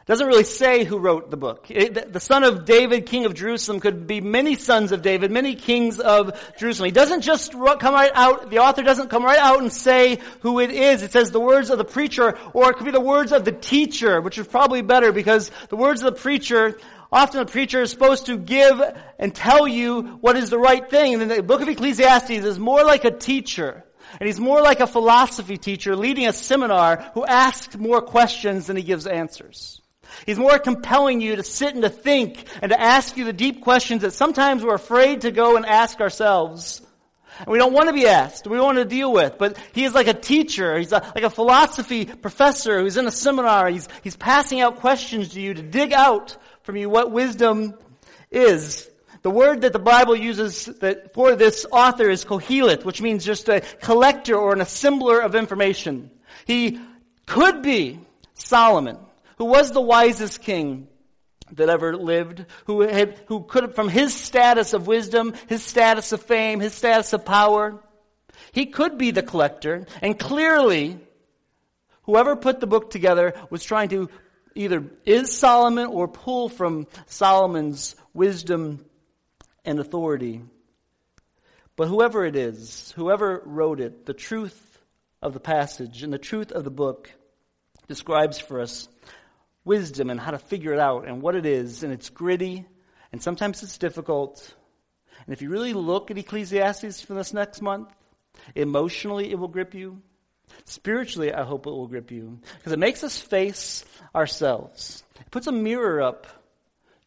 It 0.02 0.06
doesn't 0.06 0.26
really 0.26 0.42
say 0.42 0.82
who 0.82 0.98
wrote 0.98 1.30
the 1.30 1.36
book. 1.36 1.66
It, 1.70 2.12
the 2.12 2.18
son 2.18 2.42
of 2.42 2.64
David, 2.64 3.06
king 3.06 3.24
of 3.24 3.34
Jerusalem, 3.34 3.78
could 3.78 4.08
be 4.08 4.20
many 4.20 4.56
sons 4.56 4.90
of 4.90 5.00
David, 5.00 5.30
many 5.30 5.54
kings 5.54 6.00
of 6.00 6.36
Jerusalem. 6.58 6.86
He 6.86 6.92
doesn't 6.92 7.20
just 7.20 7.52
come 7.52 7.94
right 7.94 8.10
out, 8.12 8.50
the 8.50 8.58
author 8.58 8.82
doesn't 8.82 9.10
come 9.10 9.24
right 9.24 9.38
out 9.38 9.60
and 9.60 9.72
say 9.72 10.18
who 10.40 10.58
it 10.58 10.72
is. 10.72 11.04
It 11.04 11.12
says 11.12 11.30
the 11.30 11.38
words 11.38 11.70
of 11.70 11.78
the 11.78 11.84
preacher, 11.84 12.36
or 12.52 12.70
it 12.70 12.78
could 12.78 12.84
be 12.84 12.90
the 12.90 13.00
words 13.00 13.30
of 13.30 13.44
the 13.44 13.52
teacher, 13.52 14.20
which 14.20 14.38
is 14.38 14.46
probably 14.48 14.82
better 14.82 15.12
because 15.12 15.52
the 15.68 15.76
words 15.76 16.02
of 16.02 16.12
the 16.12 16.20
preacher, 16.20 16.76
often 17.12 17.38
the 17.38 17.52
preacher 17.52 17.82
is 17.82 17.92
supposed 17.92 18.26
to 18.26 18.36
give 18.36 18.82
and 19.20 19.32
tell 19.32 19.68
you 19.68 20.18
what 20.20 20.36
is 20.36 20.50
the 20.50 20.58
right 20.58 20.90
thing. 20.90 21.22
And 21.22 21.30
the 21.30 21.44
book 21.44 21.62
of 21.62 21.68
Ecclesiastes 21.68 22.30
is 22.30 22.58
more 22.58 22.82
like 22.82 23.04
a 23.04 23.12
teacher. 23.12 23.84
And 24.18 24.26
he's 24.26 24.40
more 24.40 24.62
like 24.62 24.80
a 24.80 24.88
philosophy 24.88 25.58
teacher 25.58 25.94
leading 25.94 26.26
a 26.26 26.32
seminar 26.32 27.12
who 27.14 27.24
asks 27.24 27.76
more 27.78 28.02
questions 28.02 28.66
than 28.66 28.76
he 28.76 28.82
gives 28.82 29.06
answers. 29.06 29.81
He's 30.26 30.38
more 30.38 30.58
compelling 30.58 31.20
you 31.20 31.36
to 31.36 31.42
sit 31.42 31.74
and 31.74 31.82
to 31.82 31.90
think 31.90 32.44
and 32.60 32.70
to 32.70 32.80
ask 32.80 33.16
you 33.16 33.24
the 33.24 33.32
deep 33.32 33.62
questions 33.62 34.02
that 34.02 34.12
sometimes 34.12 34.64
we're 34.64 34.74
afraid 34.74 35.22
to 35.22 35.30
go 35.30 35.56
and 35.56 35.66
ask 35.66 36.00
ourselves. 36.00 36.82
And 37.38 37.48
we 37.48 37.58
don't 37.58 37.72
want 37.72 37.88
to 37.88 37.92
be 37.92 38.06
asked. 38.06 38.46
We 38.46 38.56
don't 38.56 38.66
want 38.66 38.78
to 38.78 38.84
deal 38.84 39.12
with. 39.12 39.38
But 39.38 39.58
he 39.72 39.84
is 39.84 39.94
like 39.94 40.06
a 40.06 40.14
teacher. 40.14 40.78
He's 40.78 40.92
a, 40.92 41.00
like 41.14 41.24
a 41.24 41.30
philosophy 41.30 42.04
professor 42.04 42.80
who's 42.80 42.96
in 42.96 43.06
a 43.06 43.10
seminar. 43.10 43.68
He's, 43.68 43.88
he's 44.02 44.16
passing 44.16 44.60
out 44.60 44.76
questions 44.76 45.30
to 45.30 45.40
you 45.40 45.54
to 45.54 45.62
dig 45.62 45.92
out 45.92 46.36
from 46.62 46.76
you 46.76 46.88
what 46.88 47.10
wisdom 47.10 47.74
is. 48.30 48.88
The 49.22 49.30
word 49.30 49.60
that 49.60 49.72
the 49.72 49.78
Bible 49.78 50.16
uses 50.16 50.66
that 50.80 51.14
for 51.14 51.36
this 51.36 51.64
author 51.70 52.10
is 52.10 52.24
kohelet, 52.24 52.84
which 52.84 53.00
means 53.00 53.24
just 53.24 53.48
a 53.48 53.60
collector 53.80 54.36
or 54.36 54.52
an 54.52 54.58
assembler 54.58 55.24
of 55.24 55.34
information. 55.34 56.10
He 56.44 56.80
could 57.26 57.62
be 57.62 58.00
Solomon, 58.34 58.98
who 59.42 59.46
was 59.48 59.72
the 59.72 59.80
wisest 59.80 60.40
king 60.40 60.86
that 61.50 61.68
ever 61.68 61.96
lived, 61.96 62.46
who 62.66 62.82
had, 62.82 63.18
who 63.26 63.42
could, 63.42 63.74
from 63.74 63.88
his 63.88 64.14
status 64.14 64.72
of 64.72 64.86
wisdom, 64.86 65.34
his 65.48 65.64
status 65.64 66.12
of 66.12 66.22
fame, 66.22 66.60
his 66.60 66.74
status 66.74 67.12
of 67.12 67.24
power, 67.24 67.82
he 68.52 68.66
could 68.66 68.98
be 68.98 69.10
the 69.10 69.20
collector, 69.24 69.84
and 70.00 70.16
clearly, 70.16 70.96
whoever 72.04 72.36
put 72.36 72.60
the 72.60 72.68
book 72.68 72.92
together 72.92 73.34
was 73.50 73.64
trying 73.64 73.88
to 73.88 74.08
either 74.54 74.84
is 75.04 75.36
Solomon 75.36 75.86
or 75.86 76.06
pull 76.06 76.48
from 76.48 76.86
Solomon's 77.06 77.96
wisdom 78.14 78.84
and 79.64 79.80
authority. 79.80 80.40
But 81.74 81.88
whoever 81.88 82.24
it 82.24 82.36
is, 82.36 82.92
whoever 82.94 83.42
wrote 83.44 83.80
it, 83.80 84.06
the 84.06 84.14
truth 84.14 84.78
of 85.20 85.32
the 85.32 85.40
passage 85.40 86.04
and 86.04 86.12
the 86.12 86.18
truth 86.18 86.52
of 86.52 86.62
the 86.62 86.70
book 86.70 87.10
describes 87.88 88.38
for 88.38 88.60
us 88.60 88.86
wisdom 89.64 90.10
and 90.10 90.18
how 90.18 90.32
to 90.32 90.38
figure 90.38 90.72
it 90.72 90.78
out 90.78 91.06
and 91.06 91.22
what 91.22 91.34
it 91.34 91.46
is. 91.46 91.82
And 91.82 91.92
it's 91.92 92.10
gritty, 92.10 92.66
and 93.12 93.22
sometimes 93.22 93.62
it's 93.62 93.78
difficult. 93.78 94.54
And 95.26 95.32
if 95.32 95.42
you 95.42 95.50
really 95.50 95.72
look 95.72 96.10
at 96.10 96.18
Ecclesiastes 96.18 97.00
for 97.02 97.14
this 97.14 97.32
next 97.32 97.62
month, 97.62 97.88
emotionally 98.54 99.30
it 99.30 99.38
will 99.38 99.48
grip 99.48 99.74
you. 99.74 100.02
Spiritually, 100.64 101.32
I 101.32 101.44
hope 101.44 101.66
it 101.66 101.70
will 101.70 101.86
grip 101.86 102.10
you. 102.10 102.40
Because 102.58 102.72
it 102.72 102.78
makes 102.78 103.04
us 103.04 103.18
face 103.18 103.84
ourselves. 104.14 105.02
It 105.20 105.30
puts 105.30 105.46
a 105.46 105.52
mirror 105.52 106.02
up 106.02 106.26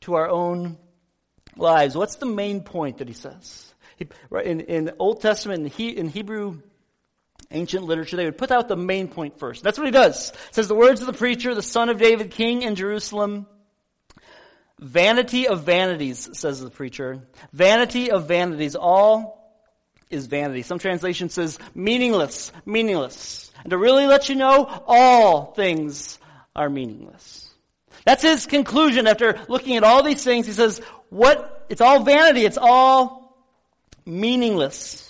to 0.02 0.16
our 0.16 0.30
own 0.30 0.78
lives. 1.56 1.96
What's 1.96 2.16
the 2.16 2.26
main 2.26 2.62
point 2.62 2.98
that 3.00 3.08
he 3.08 3.14
says? 3.14 3.74
He, 3.98 4.08
in, 4.44 4.62
in 4.62 4.92
Old 5.00 5.22
Testament, 5.22 5.64
in, 5.64 5.70
he, 5.70 5.90
in 5.90 6.10
Hebrew 6.10 6.62
ancient 7.52 7.84
literature, 7.84 8.18
they 8.18 8.26
would 8.26 8.38
put 8.38 8.52
out 8.52 8.68
the 8.68 8.76
main 8.76 9.08
point 9.08 9.40
first. 9.40 9.64
That's 9.64 9.78
what 9.78 9.88
he 9.88 9.92
does. 9.92 10.30
It 10.30 10.56
says 10.56 10.68
the 10.68 10.76
words 10.76 11.02
of 11.02 11.08
the 11.08 11.14
preacher, 11.14 11.54
the 11.56 11.62
son 11.62 11.90
of 11.90 12.00
David, 12.00 12.32
king 12.32 12.62
in 12.62 12.76
Jerusalem. 12.76 13.48
Vanity 14.80 15.48
of 15.48 15.64
vanities, 15.64 16.30
says 16.38 16.60
the 16.60 16.70
preacher. 16.70 17.28
Vanity 17.54 18.12
of 18.12 18.28
vanities. 18.28 18.76
All 18.76 19.36
is 20.10 20.26
vanity. 20.26 20.64
Some 20.64 20.80
translation 20.80 21.30
says 21.30 21.60
meaningless, 21.74 22.52
meaningless. 22.66 23.52
And 23.64 23.72
to 23.72 23.78
really 23.78 24.06
let 24.06 24.30
you 24.30 24.36
know, 24.36 24.66
all 24.86 25.54
things 25.54 26.20
are 26.56 26.70
meaningless. 26.70 27.50
That's 28.06 28.22
his 28.22 28.46
conclusion 28.46 29.08
after 29.08 29.40
looking 29.48 29.78
at 29.78 29.84
all 29.84 30.04
these 30.04 30.24
things. 30.24 30.46
He 30.46 30.54
says, 30.54 30.80
what, 31.10 31.66
it's 31.70 31.82
all 31.82 32.04
vanity. 32.04 32.46
It's 32.46 32.58
all 32.60 33.36
meaningless. 34.06 35.05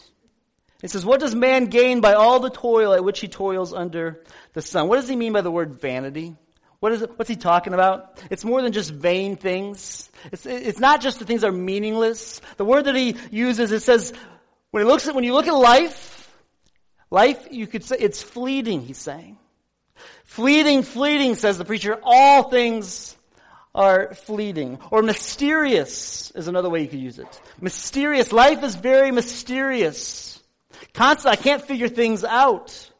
It 0.84 0.92
says, 0.92 1.06
What 1.06 1.20
does 1.20 1.34
man 1.34 1.66
gain 1.66 2.02
by 2.02 2.14
all 2.14 2.40
the 2.40 2.50
toil 2.50 2.94
at 2.94 3.04
which 3.04 3.20
he 3.20 3.28
toils 3.28 3.74
under 3.74 4.24
the 4.54 4.62
sun? 4.62 4.88
What 4.88 4.98
does 4.98 5.10
he 5.10 5.16
mean 5.16 5.34
by 5.34 5.42
the 5.42 5.52
word 5.52 5.80
vanity? 5.80 6.36
What 6.80 6.92
is 6.92 7.02
it, 7.02 7.18
what's 7.18 7.30
he 7.30 7.36
talking 7.36 7.74
about? 7.74 8.22
It's 8.30 8.46
more 8.46 8.62
than 8.62 8.72
just 8.72 8.92
vain 8.92 9.38
things. 9.38 10.10
It's, 10.32 10.46
it's 10.46 10.80
not 10.80 11.02
just 11.02 11.20
the 11.20 11.26
things 11.26 11.42
that 11.42 11.48
are 11.48 11.52
meaningless. 11.52 12.42
The 12.58 12.66
word 12.66 12.86
that 12.86 12.96
he 12.96 13.16
uses, 13.32 13.72
it 13.72 13.82
says, 13.82 14.14
when 14.72 14.84
he 14.84 14.88
looks 14.88 15.08
at, 15.08 15.16
when 15.16 15.24
you 15.24 15.34
look 15.34 15.48
at 15.48 15.54
life, 15.54 16.32
life, 17.10 17.48
you 17.50 17.66
could 17.66 17.84
say, 17.84 17.96
it's 17.98 18.22
fleeting, 18.22 18.82
he's 18.82 18.98
saying. 18.98 19.38
Fleeting, 20.26 20.84
fleeting, 20.84 21.36
says 21.36 21.58
the 21.58 21.66
preacher. 21.66 21.98
All 22.04 22.50
things 22.50 23.16
are 23.74 24.14
fleeting. 24.14 24.80
Or 24.92 25.02
mysterious 25.02 26.32
is 26.32 26.48
another 26.48 26.70
way 26.70 26.82
you 26.82 26.88
could 26.88 27.00
use 27.00 27.20
it. 27.20 27.42
Mysterious. 27.62 28.32
Life 28.32 28.64
is 28.64 28.76
very 28.76 29.12
mysterious. 29.12 30.35
Constantly, 30.94 31.38
I 31.38 31.42
can't 31.42 31.62
figure 31.62 31.88
things 31.90 32.24
out. 32.24 32.92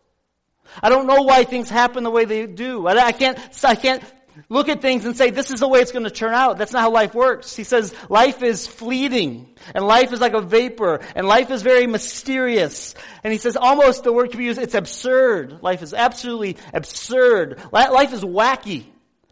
I 0.82 0.90
don't 0.90 1.08
know 1.08 1.22
why 1.22 1.44
things 1.44 1.70
happen 1.70 2.04
the 2.04 2.12
way 2.12 2.26
they 2.26 2.48
do. 2.48 2.86
I, 2.88 3.08
I 3.08 3.12
can't, 3.12 3.40
I 3.64 3.76
can't 3.76 4.04
look 4.50 4.70
at 4.70 4.82
things 4.82 5.06
and 5.06 5.16
say, 5.16 5.30
this 5.30 5.52
is 5.52 5.60
the 5.60 5.68
way 5.68 5.80
it's 5.80 5.92
going 5.92 6.04
to 6.04 6.12
turn 6.12 6.34
out. 6.34 6.58
That's 6.58 6.74
not 6.74 6.82
how 6.82 6.92
life 6.92 7.14
works. 7.14 7.56
He 7.56 7.64
says, 7.64 7.94
life 8.10 8.44
is 8.44 8.68
fleeting, 8.68 9.56
and 9.74 9.86
life 9.86 10.12
is 10.12 10.20
like 10.20 10.34
a 10.34 10.42
vapor, 10.42 11.00
and 11.16 11.28
life 11.28 11.52
is 11.52 11.62
very 11.62 11.88
mysterious. 11.88 12.96
And 13.24 13.32
he 13.32 13.40
says, 13.40 13.56
almost 13.56 14.04
the 14.04 14.12
word 14.12 14.32
can 14.32 14.40
be 14.40 14.46
used, 14.46 14.60
it's 14.60 14.76
absurd. 14.76 15.62
Life 15.62 15.82
is 15.82 15.94
absolutely 15.94 16.58
absurd. 16.74 17.62
Life 17.72 18.14
is 18.14 18.22
wacky. 18.22 18.86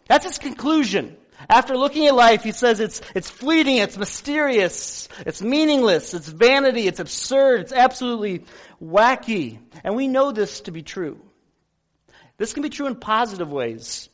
That's 0.07 0.25
his 0.25 0.37
conclusion. 0.37 1.17
After 1.49 1.77
looking 1.77 2.07
at 2.07 2.15
life, 2.15 2.43
he 2.43 2.51
says 2.51 2.79
it's, 2.79 3.01
it's 3.15 3.29
fleeting, 3.29 3.77
it's 3.77 3.97
mysterious, 3.97 5.09
it's 5.25 5.41
meaningless, 5.41 6.13
it's 6.13 6.27
vanity, 6.27 6.87
it's 6.87 6.99
absurd, 6.99 7.61
it's 7.61 7.73
absolutely 7.73 8.45
wacky. 8.81 9.59
And 9.83 9.95
we 9.95 10.07
know 10.07 10.31
this 10.31 10.61
to 10.61 10.71
be 10.71 10.81
true. 10.81 11.19
This 12.37 12.53
can 12.53 12.63
be 12.63 12.69
true 12.69 12.87
in 12.87 12.95
positive 12.95 13.51
ways. 13.51 14.09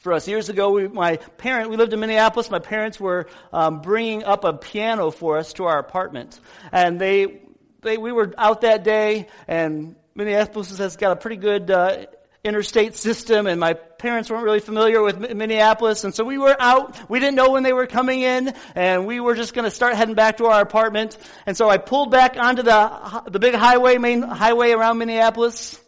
For 0.00 0.14
us, 0.14 0.26
years 0.26 0.48
ago, 0.48 0.70
we, 0.70 0.88
my 0.88 1.16
parent, 1.16 1.68
we 1.68 1.76
lived 1.76 1.92
in 1.92 2.00
Minneapolis. 2.00 2.50
My 2.50 2.58
parents 2.58 2.98
were 2.98 3.26
um, 3.52 3.82
bringing 3.82 4.24
up 4.24 4.44
a 4.44 4.54
piano 4.54 5.10
for 5.10 5.36
us 5.36 5.52
to 5.54 5.64
our 5.66 5.78
apartment, 5.78 6.40
and 6.72 6.98
they, 6.98 7.42
they, 7.82 7.98
we 7.98 8.10
were 8.10 8.32
out 8.38 8.62
that 8.62 8.82
day, 8.82 9.28
and 9.46 9.96
Minneapolis 10.14 10.78
has 10.78 10.96
got 10.96 11.12
a 11.12 11.16
pretty 11.16 11.36
good 11.36 11.70
uh, 11.70 12.06
interstate 12.42 12.96
system 12.96 13.46
and 13.46 13.60
my 13.60 13.74
parents 13.74 14.30
weren't 14.30 14.44
really 14.44 14.60
familiar 14.60 15.02
with 15.02 15.18
Minneapolis 15.18 16.04
and 16.04 16.14
so 16.14 16.24
we 16.24 16.38
were 16.38 16.56
out. 16.58 17.10
We 17.10 17.20
didn't 17.20 17.34
know 17.34 17.50
when 17.50 17.62
they 17.62 17.74
were 17.74 17.86
coming 17.86 18.22
in 18.22 18.54
and 18.74 19.06
we 19.06 19.20
were 19.20 19.34
just 19.34 19.52
going 19.52 19.66
to 19.66 19.70
start 19.70 19.94
heading 19.94 20.14
back 20.14 20.38
to 20.38 20.46
our 20.46 20.62
apartment. 20.62 21.18
And 21.44 21.54
so 21.54 21.68
I 21.68 21.76
pulled 21.76 22.10
back 22.10 22.38
onto 22.38 22.62
the 22.62 23.24
the 23.26 23.38
big 23.38 23.54
highway 23.54 23.98
main 23.98 24.22
highway 24.22 24.70
around 24.70 24.96
Minneapolis 24.96 25.78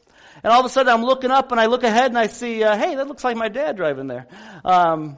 and 0.42 0.52
all 0.52 0.60
of 0.60 0.66
a 0.66 0.68
sudden 0.68 0.92
I'm 0.92 1.04
looking 1.04 1.30
up 1.30 1.52
and 1.52 1.60
I 1.60 1.66
look 1.66 1.84
ahead 1.84 2.10
and 2.10 2.18
I 2.18 2.26
see 2.26 2.62
uh, 2.62 2.76
hey 2.76 2.96
that 2.96 3.08
looks 3.08 3.24
like 3.24 3.36
my 3.36 3.48
dad 3.48 3.76
driving 3.76 4.06
there. 4.06 4.26
Um, 4.62 5.16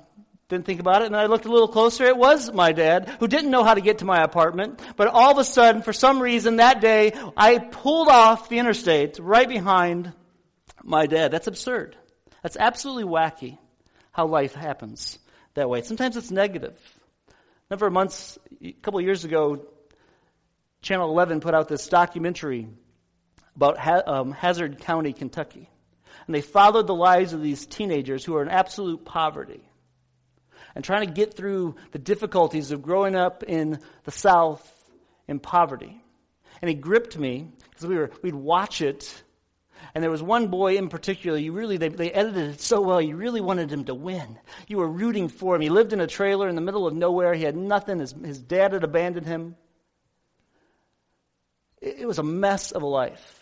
didn't 0.48 0.66
think 0.66 0.78
about 0.78 1.02
it 1.02 1.06
and 1.06 1.16
I 1.16 1.26
looked 1.26 1.46
a 1.46 1.52
little 1.52 1.66
closer. 1.66 2.04
It 2.04 2.16
was 2.16 2.52
my 2.52 2.70
dad 2.70 3.08
who 3.18 3.26
didn't 3.26 3.50
know 3.50 3.64
how 3.64 3.74
to 3.74 3.80
get 3.80 3.98
to 3.98 4.04
my 4.04 4.22
apartment 4.22 4.80
but 4.96 5.08
all 5.08 5.32
of 5.32 5.38
a 5.38 5.44
sudden 5.44 5.82
for 5.82 5.92
some 5.92 6.22
reason 6.22 6.56
that 6.56 6.80
day 6.80 7.12
I 7.36 7.58
pulled 7.58 8.06
off 8.06 8.48
the 8.48 8.60
interstate 8.60 9.18
right 9.18 9.48
behind 9.48 10.12
my 10.84 11.06
dad. 11.06 11.30
That's 11.30 11.46
absurd. 11.46 11.96
That's 12.42 12.56
absolutely 12.56 13.04
wacky 13.04 13.58
how 14.12 14.26
life 14.26 14.54
happens 14.54 15.18
that 15.54 15.68
way. 15.68 15.82
Sometimes 15.82 16.16
it's 16.16 16.30
negative. 16.30 16.78
A 17.28 17.32
Number 17.70 17.86
of 17.86 17.92
months, 17.92 18.38
a 18.62 18.72
couple 18.72 19.00
of 19.00 19.04
years 19.04 19.24
ago, 19.24 19.66
Channel 20.82 21.10
11 21.10 21.40
put 21.40 21.54
out 21.54 21.68
this 21.68 21.88
documentary 21.88 22.68
about 23.56 23.78
ha- 23.78 24.02
um, 24.06 24.32
Hazard 24.32 24.80
County, 24.80 25.12
Kentucky. 25.12 25.70
And 26.26 26.34
they 26.34 26.42
followed 26.42 26.86
the 26.86 26.94
lives 26.94 27.32
of 27.32 27.42
these 27.42 27.66
teenagers 27.66 28.24
who 28.24 28.36
are 28.36 28.42
in 28.42 28.48
absolute 28.48 29.04
poverty 29.04 29.62
and 30.74 30.84
trying 30.84 31.06
to 31.06 31.12
get 31.12 31.34
through 31.34 31.76
the 31.92 31.98
difficulties 31.98 32.70
of 32.70 32.82
growing 32.82 33.14
up 33.14 33.42
in 33.42 33.78
the 34.04 34.10
South 34.10 34.70
in 35.26 35.38
poverty. 35.38 36.00
And 36.60 36.70
it 36.70 36.80
gripped 36.80 37.18
me 37.18 37.48
because 37.70 37.86
we 37.86 37.96
were, 37.96 38.10
we'd 38.22 38.34
watch 38.34 38.82
it 38.82 39.22
and 39.94 40.02
there 40.02 40.10
was 40.10 40.22
one 40.22 40.48
boy 40.48 40.76
in 40.76 40.88
particular, 40.88 41.38
you 41.38 41.52
really, 41.52 41.76
they, 41.76 41.88
they 41.88 42.10
edited 42.10 42.54
it 42.54 42.60
so 42.60 42.80
well, 42.80 43.00
you 43.00 43.14
really 43.14 43.40
wanted 43.40 43.70
him 43.70 43.84
to 43.84 43.94
win. 43.94 44.38
You 44.66 44.78
were 44.78 44.88
rooting 44.88 45.28
for 45.28 45.54
him. 45.54 45.62
He 45.62 45.68
lived 45.68 45.92
in 45.92 46.00
a 46.00 46.06
trailer 46.08 46.48
in 46.48 46.56
the 46.56 46.60
middle 46.60 46.86
of 46.88 46.94
nowhere. 46.94 47.32
He 47.32 47.44
had 47.44 47.56
nothing. 47.56 48.00
His, 48.00 48.12
his 48.12 48.40
dad 48.40 48.72
had 48.72 48.82
abandoned 48.82 49.26
him. 49.26 49.54
It, 51.80 52.00
it 52.00 52.06
was 52.06 52.18
a 52.18 52.24
mess 52.24 52.72
of 52.72 52.82
a 52.82 52.86
life. 52.86 53.40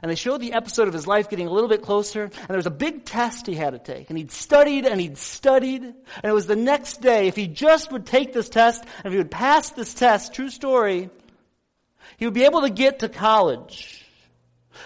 And 0.00 0.10
they 0.10 0.14
showed 0.14 0.40
the 0.40 0.52
episode 0.52 0.86
of 0.86 0.94
his 0.94 1.08
life 1.08 1.28
getting 1.28 1.48
a 1.48 1.52
little 1.52 1.68
bit 1.68 1.82
closer, 1.82 2.24
and 2.24 2.48
there 2.48 2.56
was 2.56 2.66
a 2.66 2.70
big 2.70 3.04
test 3.04 3.46
he 3.46 3.54
had 3.54 3.72
to 3.72 3.78
take. 3.78 4.10
And 4.10 4.18
he'd 4.18 4.30
studied 4.30 4.86
and 4.86 5.00
he'd 5.00 5.18
studied, 5.18 5.82
and 5.82 5.94
it 6.24 6.32
was 6.32 6.46
the 6.46 6.56
next 6.56 7.00
day, 7.00 7.26
if 7.26 7.36
he 7.36 7.48
just 7.48 7.92
would 7.92 8.06
take 8.06 8.32
this 8.32 8.48
test, 8.48 8.82
and 8.82 9.06
if 9.06 9.12
he 9.12 9.18
would 9.18 9.30
pass 9.30 9.70
this 9.70 9.92
test, 9.92 10.34
true 10.34 10.50
story, 10.50 11.10
he 12.16 12.24
would 12.24 12.34
be 12.34 12.44
able 12.44 12.62
to 12.62 12.70
get 12.70 13.00
to 13.00 13.08
college. 13.08 14.03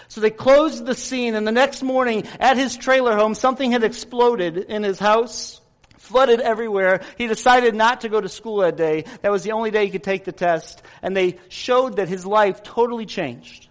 So 0.07 0.21
they 0.21 0.29
closed 0.29 0.85
the 0.85 0.95
scene, 0.95 1.35
and 1.35 1.47
the 1.47 1.51
next 1.51 1.83
morning 1.83 2.27
at 2.39 2.57
his 2.57 2.77
trailer 2.77 3.15
home, 3.15 3.35
something 3.35 3.71
had 3.71 3.83
exploded 3.83 4.57
in 4.57 4.83
his 4.83 4.99
house, 4.99 5.61
flooded 5.97 6.41
everywhere. 6.41 7.01
He 7.17 7.27
decided 7.27 7.75
not 7.75 8.01
to 8.01 8.09
go 8.09 8.19
to 8.19 8.29
school 8.29 8.57
that 8.57 8.77
day. 8.77 9.05
That 9.21 9.31
was 9.31 9.43
the 9.43 9.51
only 9.51 9.71
day 9.71 9.85
he 9.85 9.91
could 9.91 10.03
take 10.03 10.25
the 10.25 10.31
test, 10.31 10.81
and 11.01 11.15
they 11.15 11.37
showed 11.49 11.97
that 11.97 12.09
his 12.09 12.25
life 12.25 12.63
totally 12.63 13.05
changed. 13.05 13.67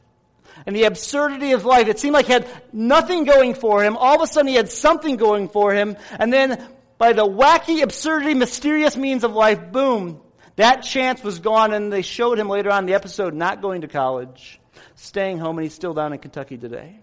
And 0.67 0.75
the 0.75 0.85
absurdity 0.85 1.53
of 1.53 1.65
life, 1.65 1.89
it 1.89 2.01
seemed 2.01 2.15
like 2.15 2.27
he 2.27 2.33
had 2.33 2.49
nothing 2.73 3.25
going 3.25 3.55
for 3.55 3.83
him. 3.83 3.97
All 3.97 4.17
of 4.17 4.23
a 4.23 4.27
sudden 4.27 4.49
he 4.49 4.55
had 4.55 4.71
something 4.71 5.17
going 5.17 5.49
for 5.49 5.73
him, 5.73 5.97
and 6.19 6.33
then 6.33 6.61
by 6.99 7.13
the 7.13 7.25
wacky, 7.25 7.83
absurdity, 7.83 8.35
mysterious 8.35 8.97
means 8.97 9.23
of 9.23 9.33
life, 9.33 9.71
boom, 9.71 10.21
That 10.59 10.83
chance 10.83 11.23
was 11.23 11.39
gone, 11.39 11.73
and 11.73 11.93
they 11.93 12.03
showed 12.03 12.37
him 12.37 12.49
later 12.49 12.73
on 12.73 12.87
the 12.87 12.95
episode 12.95 13.33
not 13.33 13.63
going 13.63 13.83
to 13.83 13.87
college, 13.87 14.59
staying 14.99 15.39
home, 15.39 15.59
and 15.59 15.65
he's 15.65 15.75
still 15.75 15.95
down 15.95 16.13
in 16.13 16.19
Kentucky 16.19 16.59
today. 16.59 16.99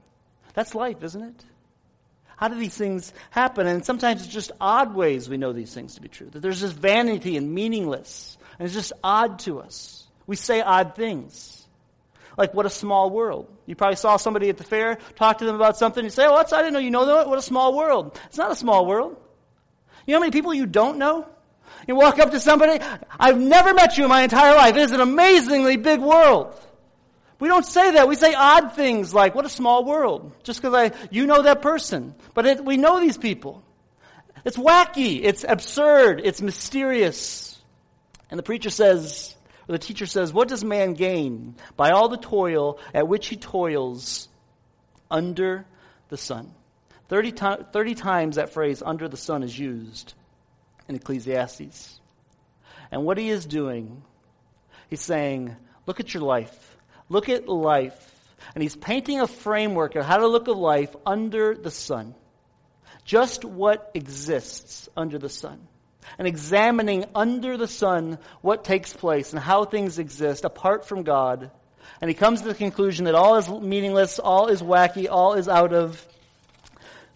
That's 0.53 0.75
life, 0.75 1.03
isn't 1.03 1.21
it? 1.21 1.45
How 2.37 2.49
do 2.49 2.55
these 2.55 2.75
things 2.75 3.13
happen? 3.29 3.65
And 3.65 3.85
sometimes 3.85 4.23
it's 4.23 4.33
just 4.33 4.51
odd 4.59 4.93
ways 4.93 5.29
we 5.29 5.37
know 5.37 5.53
these 5.53 5.73
things 5.73 5.95
to 5.95 6.01
be 6.01 6.09
true. 6.09 6.29
That 6.29 6.41
there's 6.41 6.59
just 6.59 6.75
vanity 6.75 7.37
and 7.37 7.53
meaningless. 7.53 8.37
And 8.59 8.65
it's 8.65 8.75
just 8.75 8.91
odd 9.03 9.39
to 9.39 9.59
us. 9.59 10.05
We 10.27 10.35
say 10.35 10.61
odd 10.61 10.95
things. 10.95 11.65
Like, 12.37 12.53
what 12.53 12.65
a 12.65 12.69
small 12.69 13.09
world. 13.09 13.47
You 13.65 13.75
probably 13.75 13.95
saw 13.95 14.17
somebody 14.17 14.49
at 14.49 14.57
the 14.57 14.65
fair, 14.65 14.97
talk 15.15 15.37
to 15.37 15.45
them 15.45 15.55
about 15.55 15.77
something, 15.77 16.03
you 16.03 16.09
say, 16.09 16.25
oh, 16.25 16.33
what's, 16.33 16.51
I 16.51 16.57
didn't 16.61 16.73
know 16.73 16.79
you 16.79 16.91
know 16.91 17.05
that. 17.05 17.29
What 17.29 17.39
a 17.39 17.41
small 17.41 17.75
world. 17.75 18.19
It's 18.25 18.37
not 18.37 18.51
a 18.51 18.55
small 18.55 18.85
world. 18.85 19.15
You 20.05 20.11
know 20.11 20.19
how 20.19 20.21
many 20.21 20.31
people 20.31 20.53
you 20.53 20.65
don't 20.65 20.97
know? 20.97 21.27
You 21.87 21.95
walk 21.95 22.19
up 22.19 22.31
to 22.31 22.39
somebody, 22.39 22.83
I've 23.17 23.39
never 23.39 23.73
met 23.73 23.97
you 23.97 24.03
in 24.03 24.09
my 24.09 24.23
entire 24.23 24.55
life. 24.55 24.75
It 24.75 24.81
is 24.81 24.91
an 24.91 24.99
amazingly 24.99 25.77
big 25.77 26.01
world. 26.01 26.53
We 27.39 27.47
don't 27.47 27.65
say 27.65 27.91
that. 27.91 28.07
We 28.07 28.15
say 28.15 28.33
odd 28.33 28.73
things 28.73 29.13
like, 29.13 29.35
what 29.35 29.45
a 29.45 29.49
small 29.49 29.83
world. 29.83 30.31
Just 30.43 30.61
because 30.61 30.73
I, 30.73 31.07
you 31.11 31.25
know 31.25 31.41
that 31.41 31.61
person. 31.61 32.15
But 32.33 32.45
it, 32.45 32.63
we 32.63 32.77
know 32.77 32.99
these 32.99 33.17
people. 33.17 33.63
It's 34.45 34.57
wacky. 34.57 35.21
It's 35.23 35.43
absurd. 35.47 36.21
It's 36.23 36.41
mysterious. 36.41 37.59
And 38.29 38.37
the 38.37 38.43
preacher 38.43 38.69
says, 38.69 39.35
or 39.67 39.73
the 39.73 39.79
teacher 39.79 40.05
says, 40.05 40.31
what 40.31 40.47
does 40.47 40.63
man 40.63 40.93
gain 40.93 41.55
by 41.75 41.91
all 41.91 42.07
the 42.07 42.17
toil 42.17 42.79
at 42.93 43.07
which 43.07 43.27
he 43.27 43.35
toils 43.35 44.29
under 45.11 45.65
the 46.09 46.17
sun? 46.17 46.53
30, 47.09 47.31
to- 47.33 47.67
30 47.71 47.95
times 47.95 48.35
that 48.37 48.51
phrase, 48.51 48.81
under 48.85 49.07
the 49.07 49.17
sun, 49.17 49.43
is 49.43 49.57
used 49.57 50.13
in 50.87 50.95
Ecclesiastes. 50.95 51.99
And 52.91 53.03
what 53.03 53.17
he 53.17 53.29
is 53.29 53.45
doing, 53.45 54.03
he's 54.89 55.01
saying, 55.01 55.55
look 55.85 55.99
at 55.99 56.13
your 56.13 56.23
life. 56.23 56.74
Look 57.09 57.29
at 57.29 57.47
life. 57.47 58.11
And 58.53 58.61
he's 58.61 58.75
painting 58.75 59.21
a 59.21 59.27
framework 59.27 59.95
of 59.95 60.05
how 60.05 60.17
to 60.17 60.27
look 60.27 60.47
at 60.47 60.55
life 60.55 60.95
under 61.05 61.55
the 61.55 61.71
sun. 61.71 62.15
Just 63.03 63.45
what 63.45 63.91
exists 63.93 64.89
under 64.95 65.17
the 65.17 65.29
sun. 65.29 65.67
And 66.17 66.27
examining 66.27 67.05
under 67.15 67.57
the 67.57 67.67
sun 67.67 68.19
what 68.41 68.63
takes 68.63 68.93
place 68.93 69.33
and 69.33 69.41
how 69.41 69.65
things 69.65 69.99
exist 69.99 70.45
apart 70.45 70.87
from 70.87 71.03
God. 71.03 71.51
And 72.01 72.09
he 72.09 72.15
comes 72.15 72.41
to 72.41 72.47
the 72.47 72.55
conclusion 72.55 73.05
that 73.05 73.15
all 73.15 73.37
is 73.37 73.49
meaningless, 73.49 74.19
all 74.19 74.47
is 74.47 74.61
wacky, 74.61 75.07
all 75.09 75.33
is 75.33 75.47
out 75.47 75.73
of 75.73 76.05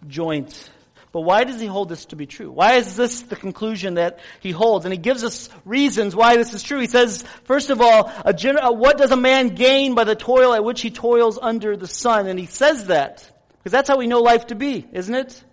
joint. 0.06 0.70
But 1.12 1.22
why 1.22 1.42
does 1.42 1.58
he 1.58 1.66
hold 1.66 1.88
this 1.88 2.04
to 2.06 2.16
be 2.16 2.26
true? 2.26 2.52
Why 2.52 2.74
is 2.74 2.94
this 2.94 3.22
the 3.22 3.34
conclusion 3.34 3.94
that 3.94 4.20
he 4.38 4.52
holds? 4.52 4.84
And 4.84 4.92
he 4.92 4.98
gives 4.98 5.24
us 5.24 5.48
reasons 5.64 6.14
why 6.14 6.36
this 6.36 6.54
is 6.54 6.62
true. 6.62 6.78
He 6.78 6.86
says, 6.86 7.24
first 7.44 7.70
of 7.70 7.80
all, 7.80 8.04
gener- 8.04 8.62
uh, 8.62 8.72
what 8.72 8.96
does 8.96 9.10
a 9.10 9.16
man 9.16 9.48
gain 9.48 9.96
by 9.96 10.04
the 10.04 10.14
toil 10.14 10.54
at 10.54 10.62
which 10.62 10.80
he 10.80 10.90
toils 10.90 11.36
under 11.40 11.76
the 11.76 11.88
sun? 11.88 12.28
And 12.28 12.38
he 12.38 12.46
says 12.46 12.86
that 12.86 13.28
because 13.58 13.72
that's 13.72 13.88
how 13.88 13.98
we 13.98 14.06
know 14.06 14.20
life 14.20 14.46
to 14.48 14.54
be, 14.54 14.86
isn't 14.92 15.14
it? 15.14 15.44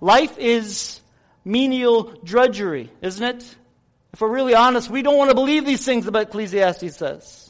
Life 0.00 0.36
is 0.38 1.00
menial 1.44 2.12
drudgery, 2.24 2.90
isn't 3.00 3.24
it? 3.24 3.56
If 4.12 4.20
we're 4.20 4.28
really 4.28 4.54
honest, 4.54 4.90
we 4.90 5.02
don't 5.02 5.16
want 5.16 5.30
to 5.30 5.34
believe 5.34 5.64
these 5.64 5.84
things 5.84 6.06
about 6.06 6.22
Ecclesiastes 6.22 6.96
says. 6.96 7.47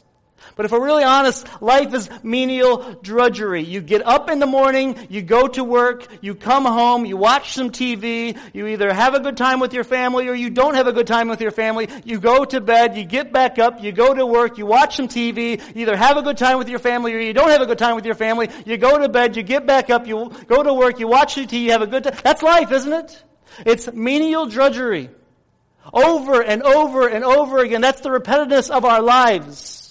But 0.55 0.65
if 0.65 0.71
we're 0.71 0.83
really 0.83 1.03
honest, 1.03 1.47
life 1.61 1.93
is 1.93 2.09
menial 2.23 2.93
drudgery. 3.01 3.63
You 3.63 3.81
get 3.81 4.05
up 4.05 4.29
in 4.29 4.39
the 4.39 4.45
morning, 4.45 5.07
you 5.09 5.21
go 5.21 5.47
to 5.47 5.63
work, 5.63 6.05
you 6.21 6.35
come 6.35 6.65
home, 6.65 7.05
you 7.05 7.17
watch 7.17 7.53
some 7.53 7.71
TV, 7.71 8.37
you 8.53 8.67
either 8.67 8.93
have 8.93 9.13
a 9.13 9.19
good 9.19 9.37
time 9.37 9.59
with 9.59 9.73
your 9.73 9.83
family 9.83 10.27
or 10.27 10.33
you 10.33 10.49
don't 10.49 10.75
have 10.75 10.87
a 10.87 10.93
good 10.93 11.07
time 11.07 11.29
with 11.29 11.41
your 11.41 11.51
family. 11.51 11.87
You 12.03 12.19
go 12.19 12.43
to 12.45 12.61
bed, 12.61 12.97
you 12.97 13.05
get 13.05 13.31
back 13.31 13.59
up, 13.59 13.81
you 13.81 13.91
go 13.91 14.13
to 14.13 14.25
work, 14.25 14.57
you 14.57 14.65
watch 14.65 14.97
some 14.97 15.07
TV, 15.07 15.59
you 15.75 15.81
either 15.81 15.95
have 15.95 16.17
a 16.17 16.21
good 16.21 16.37
time 16.37 16.57
with 16.57 16.69
your 16.69 16.79
family 16.79 17.13
or 17.13 17.19
you 17.19 17.33
don't 17.33 17.49
have 17.49 17.61
a 17.61 17.65
good 17.65 17.77
time 17.77 17.95
with 17.95 18.05
your 18.05 18.15
family. 18.15 18.49
You 18.65 18.77
go 18.77 18.97
to 18.97 19.09
bed, 19.09 19.35
you 19.35 19.43
get 19.43 19.65
back 19.65 19.89
up, 19.89 20.07
you 20.07 20.31
go 20.47 20.61
to 20.61 20.73
work, 20.73 20.99
you 20.99 21.07
watch 21.07 21.35
the 21.35 21.45
TV, 21.45 21.61
you 21.63 21.71
have 21.71 21.81
a 21.81 21.87
good 21.87 22.03
time. 22.03 22.17
That's 22.23 22.43
life, 22.43 22.71
isn't 22.71 22.93
it? 22.93 23.23
It's 23.65 23.91
menial 23.91 24.45
drudgery. 24.45 25.09
Over 25.91 26.41
and 26.41 26.61
over 26.61 27.07
and 27.07 27.23
over 27.23 27.59
again. 27.59 27.81
That's 27.81 28.01
the 28.01 28.09
repetitiveness 28.09 28.69
of 28.69 28.85
our 28.85 29.01
lives. 29.01 29.88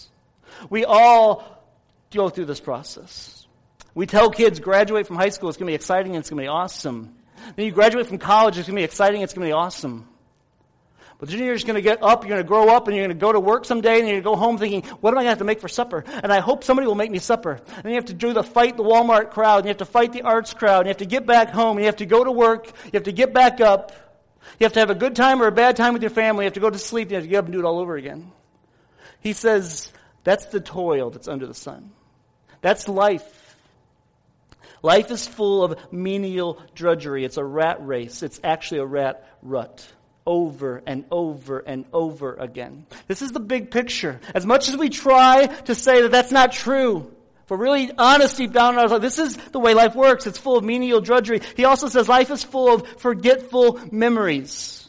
We 0.70 0.84
all 0.84 1.64
go 2.12 2.28
through 2.28 2.46
this 2.46 2.60
process. 2.60 3.46
We 3.94 4.06
tell 4.06 4.30
kids 4.30 4.60
graduate 4.60 5.06
from 5.06 5.16
high 5.16 5.30
school, 5.30 5.48
it's 5.48 5.58
going 5.58 5.66
to 5.66 5.70
be 5.70 5.74
exciting 5.74 6.12
and 6.14 6.20
it's 6.20 6.30
going 6.30 6.38
to 6.38 6.44
be 6.44 6.48
awesome. 6.48 7.14
Then 7.56 7.66
you 7.66 7.72
graduate 7.72 8.06
from 8.06 8.18
college, 8.18 8.58
it's 8.58 8.68
going 8.68 8.76
to 8.76 8.80
be 8.80 8.84
exciting, 8.84 9.22
it's 9.22 9.32
going 9.32 9.46
to 9.46 9.48
be 9.48 9.52
awesome. 9.52 10.08
But 11.18 11.28
then 11.28 11.40
you're 11.40 11.54
just 11.54 11.66
going 11.66 11.74
to 11.74 11.82
get 11.82 12.00
up, 12.00 12.22
you're 12.22 12.28
going 12.28 12.42
to 12.42 12.46
grow 12.46 12.68
up, 12.68 12.86
and 12.86 12.96
you're 12.96 13.06
going 13.06 13.18
to 13.18 13.20
go 13.20 13.32
to 13.32 13.40
work 13.40 13.64
someday, 13.64 13.98
and 13.98 14.08
you're 14.08 14.20
going 14.20 14.22
to 14.22 14.30
go 14.30 14.36
home 14.36 14.56
thinking, 14.56 14.82
what 15.00 15.10
am 15.10 15.18
I 15.18 15.22
going 15.22 15.24
to 15.24 15.30
have 15.30 15.38
to 15.38 15.44
make 15.44 15.60
for 15.60 15.66
supper? 15.66 16.04
And 16.06 16.32
I 16.32 16.38
hope 16.38 16.62
somebody 16.62 16.86
will 16.86 16.94
make 16.94 17.10
me 17.10 17.18
supper. 17.18 17.60
And 17.66 17.82
then 17.82 17.90
you 17.90 17.96
have 17.96 18.04
to 18.06 18.14
do 18.14 18.32
the 18.32 18.44
fight 18.44 18.76
the 18.76 18.84
Walmart 18.84 19.30
crowd, 19.30 19.58
and 19.58 19.64
you 19.64 19.70
have 19.70 19.78
to 19.78 19.84
fight 19.84 20.12
the 20.12 20.22
arts 20.22 20.54
crowd, 20.54 20.80
and 20.80 20.86
you 20.86 20.90
have 20.90 20.98
to 20.98 21.06
get 21.06 21.26
back 21.26 21.50
home, 21.50 21.76
and 21.76 21.80
you 21.80 21.86
have 21.86 21.96
to 21.96 22.06
go 22.06 22.22
to 22.22 22.30
work, 22.30 22.66
you 22.84 22.90
have 22.94 23.02
to 23.04 23.12
get 23.12 23.34
back 23.34 23.60
up. 23.60 23.90
You 24.60 24.64
have 24.64 24.74
to 24.74 24.80
have 24.80 24.90
a 24.90 24.94
good 24.94 25.16
time 25.16 25.42
or 25.42 25.48
a 25.48 25.52
bad 25.52 25.76
time 25.76 25.92
with 25.92 26.02
your 26.02 26.10
family, 26.10 26.44
you 26.44 26.46
have 26.46 26.54
to 26.54 26.60
go 26.60 26.70
to 26.70 26.78
sleep, 26.78 27.10
you 27.10 27.16
have 27.16 27.24
to 27.24 27.28
get 27.28 27.38
up 27.38 27.44
and 27.46 27.52
do 27.52 27.58
it 27.58 27.64
all 27.64 27.80
over 27.80 27.96
again. 27.96 28.30
He 29.20 29.32
says, 29.32 29.92
that's 30.28 30.46
the 30.46 30.60
toil 30.60 31.10
that's 31.10 31.26
under 31.26 31.46
the 31.46 31.54
sun. 31.54 31.90
That's 32.60 32.86
life. 32.88 33.56
Life 34.82 35.10
is 35.10 35.26
full 35.26 35.64
of 35.64 35.92
menial 35.92 36.62
drudgery. 36.74 37.24
It's 37.24 37.38
a 37.38 37.44
rat 37.44 37.86
race. 37.86 38.22
It's 38.22 38.38
actually 38.44 38.80
a 38.80 38.86
rat 38.86 39.26
rut. 39.42 39.86
Over 40.26 40.82
and 40.86 41.06
over 41.10 41.60
and 41.60 41.86
over 41.94 42.34
again. 42.34 42.84
This 43.06 43.22
is 43.22 43.32
the 43.32 43.40
big 43.40 43.70
picture. 43.70 44.20
As 44.34 44.44
much 44.44 44.68
as 44.68 44.76
we 44.76 44.90
try 44.90 45.46
to 45.46 45.74
say 45.74 46.02
that 46.02 46.10
that's 46.10 46.30
not 46.30 46.52
true, 46.52 47.10
for 47.46 47.56
really 47.56 47.90
honest 47.96 48.36
deep 48.36 48.52
down 48.52 48.74
in 48.74 48.80
our 48.80 48.88
life, 48.88 49.00
this 49.00 49.18
is 49.18 49.34
the 49.36 49.58
way 49.58 49.72
life 49.72 49.94
works. 49.94 50.26
It's 50.26 50.36
full 50.38 50.58
of 50.58 50.64
menial 50.64 51.00
drudgery. 51.00 51.40
He 51.56 51.64
also 51.64 51.88
says 51.88 52.06
life 52.06 52.30
is 52.30 52.44
full 52.44 52.74
of 52.74 52.86
forgetful 52.98 53.80
memories. 53.90 54.87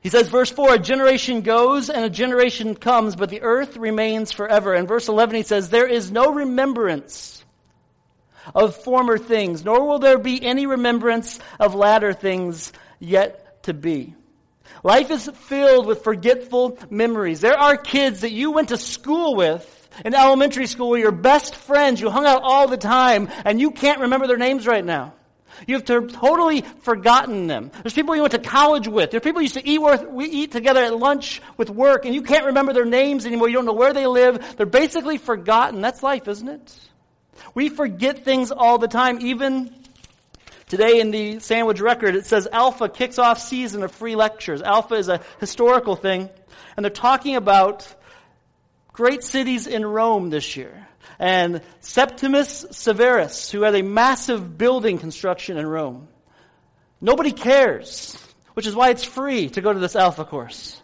He 0.00 0.08
says, 0.08 0.28
verse 0.28 0.50
4, 0.50 0.74
a 0.74 0.78
generation 0.78 1.42
goes 1.42 1.90
and 1.90 2.04
a 2.04 2.10
generation 2.10 2.74
comes, 2.74 3.16
but 3.16 3.28
the 3.28 3.42
earth 3.42 3.76
remains 3.76 4.32
forever. 4.32 4.72
And 4.72 4.88
verse 4.88 5.08
11, 5.08 5.36
he 5.36 5.42
says, 5.42 5.68
there 5.68 5.86
is 5.86 6.10
no 6.10 6.32
remembrance 6.32 7.44
of 8.54 8.76
former 8.76 9.18
things, 9.18 9.64
nor 9.64 9.86
will 9.86 9.98
there 9.98 10.18
be 10.18 10.42
any 10.42 10.66
remembrance 10.66 11.38
of 11.58 11.74
latter 11.74 12.14
things 12.14 12.72
yet 12.98 13.62
to 13.64 13.74
be. 13.74 14.14
Life 14.82 15.10
is 15.10 15.28
filled 15.28 15.86
with 15.86 16.02
forgetful 16.02 16.78
memories. 16.88 17.42
There 17.42 17.58
are 17.58 17.76
kids 17.76 18.22
that 18.22 18.32
you 18.32 18.52
went 18.52 18.70
to 18.70 18.78
school 18.78 19.34
with 19.36 19.76
in 20.04 20.14
elementary 20.14 20.66
school 20.66 20.96
your 20.96 21.12
best 21.12 21.54
friends. 21.54 22.00
You 22.00 22.08
hung 22.08 22.24
out 22.24 22.40
all 22.42 22.68
the 22.68 22.78
time 22.78 23.28
and 23.44 23.60
you 23.60 23.72
can't 23.72 24.00
remember 24.00 24.26
their 24.26 24.38
names 24.38 24.66
right 24.66 24.84
now. 24.84 25.12
You've 25.66 25.84
totally 25.84 26.62
forgotten 26.82 27.46
them. 27.46 27.70
There's 27.82 27.94
people 27.94 28.14
you 28.14 28.22
went 28.22 28.32
to 28.32 28.38
college 28.38 28.88
with. 28.88 29.10
There's 29.10 29.22
people 29.22 29.40
you 29.40 29.44
used 29.44 29.54
to 29.54 29.68
eat, 29.68 29.78
with, 29.78 30.04
we 30.08 30.26
eat 30.26 30.52
together 30.52 30.82
at 30.82 30.96
lunch 30.96 31.42
with 31.56 31.70
work, 31.70 32.04
and 32.04 32.14
you 32.14 32.22
can't 32.22 32.46
remember 32.46 32.72
their 32.72 32.84
names 32.84 33.26
anymore. 33.26 33.48
You 33.48 33.56
don't 33.56 33.66
know 33.66 33.72
where 33.72 33.92
they 33.92 34.06
live. 34.06 34.56
They're 34.56 34.66
basically 34.66 35.18
forgotten. 35.18 35.80
That's 35.80 36.02
life, 36.02 36.28
isn't 36.28 36.48
it? 36.48 36.74
We 37.54 37.68
forget 37.68 38.24
things 38.24 38.50
all 38.50 38.78
the 38.78 38.88
time. 38.88 39.20
Even 39.20 39.74
today 40.68 41.00
in 41.00 41.10
the 41.10 41.40
Sandwich 41.40 41.80
Record, 41.80 42.14
it 42.14 42.26
says 42.26 42.48
Alpha 42.50 42.88
kicks 42.88 43.18
off 43.18 43.40
season 43.40 43.82
of 43.82 43.92
free 43.92 44.16
lectures. 44.16 44.62
Alpha 44.62 44.94
is 44.94 45.08
a 45.08 45.20
historical 45.40 45.96
thing, 45.96 46.28
and 46.76 46.84
they're 46.84 46.90
talking 46.90 47.36
about 47.36 47.92
great 48.92 49.22
cities 49.22 49.66
in 49.66 49.84
Rome 49.84 50.30
this 50.30 50.56
year 50.56 50.86
and 51.20 51.60
Septimius 51.80 52.64
Severus, 52.70 53.50
who 53.50 53.60
had 53.60 53.74
a 53.74 53.82
massive 53.82 54.56
building 54.56 54.98
construction 54.98 55.58
in 55.58 55.66
Rome. 55.66 56.08
Nobody 56.98 57.30
cares, 57.30 58.16
which 58.54 58.66
is 58.66 58.74
why 58.74 58.88
it's 58.88 59.04
free 59.04 59.50
to 59.50 59.60
go 59.60 59.70
to 59.70 59.78
this 59.78 59.96
Alpha 59.96 60.24
course. 60.24 60.80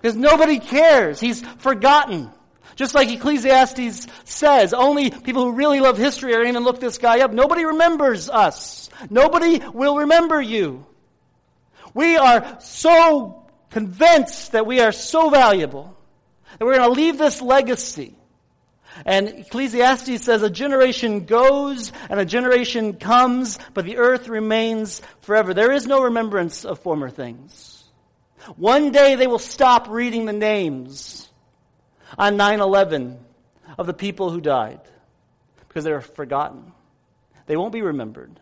Because 0.00 0.16
nobody 0.16 0.58
cares. 0.58 1.20
He's 1.20 1.42
forgotten. 1.58 2.30
Just 2.76 2.94
like 2.94 3.10
Ecclesiastes 3.10 4.06
says, 4.24 4.72
only 4.72 5.10
people 5.10 5.44
who 5.44 5.52
really 5.52 5.80
love 5.80 5.98
history 5.98 6.34
are 6.34 6.42
going 6.42 6.54
to 6.54 6.60
look 6.60 6.80
this 6.80 6.96
guy 6.96 7.20
up. 7.20 7.32
Nobody 7.32 7.66
remembers 7.66 8.30
us. 8.30 8.88
Nobody 9.10 9.58
will 9.58 9.98
remember 9.98 10.40
you. 10.40 10.86
We 11.92 12.16
are 12.16 12.58
so 12.60 13.50
convinced 13.68 14.52
that 14.52 14.66
we 14.66 14.80
are 14.80 14.92
so 14.92 15.28
valuable 15.28 15.94
that 16.58 16.64
we're 16.64 16.76
going 16.76 16.88
to 16.88 17.00
leave 17.00 17.18
this 17.18 17.42
legacy 17.42 18.16
and 19.04 19.28
Ecclesiastes 19.28 20.24
says 20.24 20.42
a 20.42 20.50
generation 20.50 21.24
goes 21.24 21.92
and 22.08 22.20
a 22.20 22.24
generation 22.24 22.94
comes, 22.94 23.58
but 23.72 23.84
the 23.84 23.96
earth 23.96 24.28
remains 24.28 25.02
forever. 25.22 25.54
There 25.54 25.72
is 25.72 25.86
no 25.86 26.04
remembrance 26.04 26.64
of 26.64 26.78
former 26.78 27.10
things. 27.10 27.84
One 28.56 28.92
day 28.92 29.14
they 29.14 29.26
will 29.26 29.38
stop 29.38 29.88
reading 29.88 30.26
the 30.26 30.32
names 30.32 31.28
on 32.18 32.36
9-11 32.36 33.18
of 33.78 33.86
the 33.86 33.94
people 33.94 34.30
who 34.30 34.40
died 34.40 34.80
because 35.68 35.84
they're 35.84 36.00
forgotten. 36.00 36.72
They 37.46 37.56
won't 37.56 37.72
be 37.72 37.82
remembered. 37.82 38.38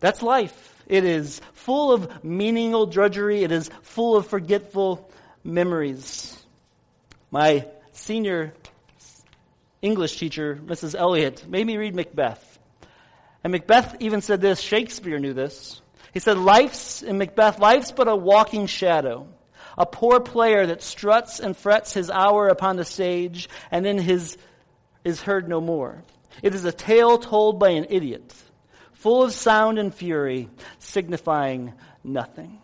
That's 0.00 0.22
life. 0.22 0.84
It 0.86 1.04
is 1.04 1.40
full 1.52 1.92
of 1.92 2.22
meaningless 2.22 2.94
drudgery. 2.94 3.42
It 3.42 3.50
is 3.50 3.70
full 3.82 4.16
of 4.16 4.28
forgetful 4.28 5.10
memories. 5.42 6.36
My 7.30 7.66
senior 7.92 8.52
English 9.82 10.18
teacher, 10.18 10.58
Mrs. 10.64 10.94
Elliott, 10.94 11.48
made 11.48 11.66
me 11.66 11.76
read 11.76 11.94
Macbeth. 11.94 12.58
And 13.44 13.52
Macbeth 13.52 13.96
even 14.00 14.22
said 14.22 14.40
this, 14.40 14.60
Shakespeare 14.60 15.18
knew 15.18 15.34
this. 15.34 15.80
He 16.12 16.20
said, 16.20 16.38
Life's, 16.38 17.02
in 17.02 17.18
Macbeth, 17.18 17.58
life's 17.58 17.92
but 17.92 18.08
a 18.08 18.16
walking 18.16 18.66
shadow, 18.66 19.28
a 19.76 19.86
poor 19.86 20.20
player 20.20 20.66
that 20.66 20.82
struts 20.82 21.40
and 21.40 21.56
frets 21.56 21.92
his 21.92 22.10
hour 22.10 22.48
upon 22.48 22.76
the 22.76 22.84
stage, 22.84 23.48
and 23.70 23.84
then 23.84 23.98
his 23.98 24.38
is 25.04 25.20
heard 25.20 25.48
no 25.48 25.60
more. 25.60 26.02
It 26.42 26.54
is 26.54 26.64
a 26.64 26.72
tale 26.72 27.18
told 27.18 27.58
by 27.58 27.70
an 27.70 27.86
idiot, 27.90 28.34
full 28.94 29.22
of 29.22 29.32
sound 29.32 29.78
and 29.78 29.94
fury, 29.94 30.48
signifying 30.78 31.74
nothing. 32.02 32.58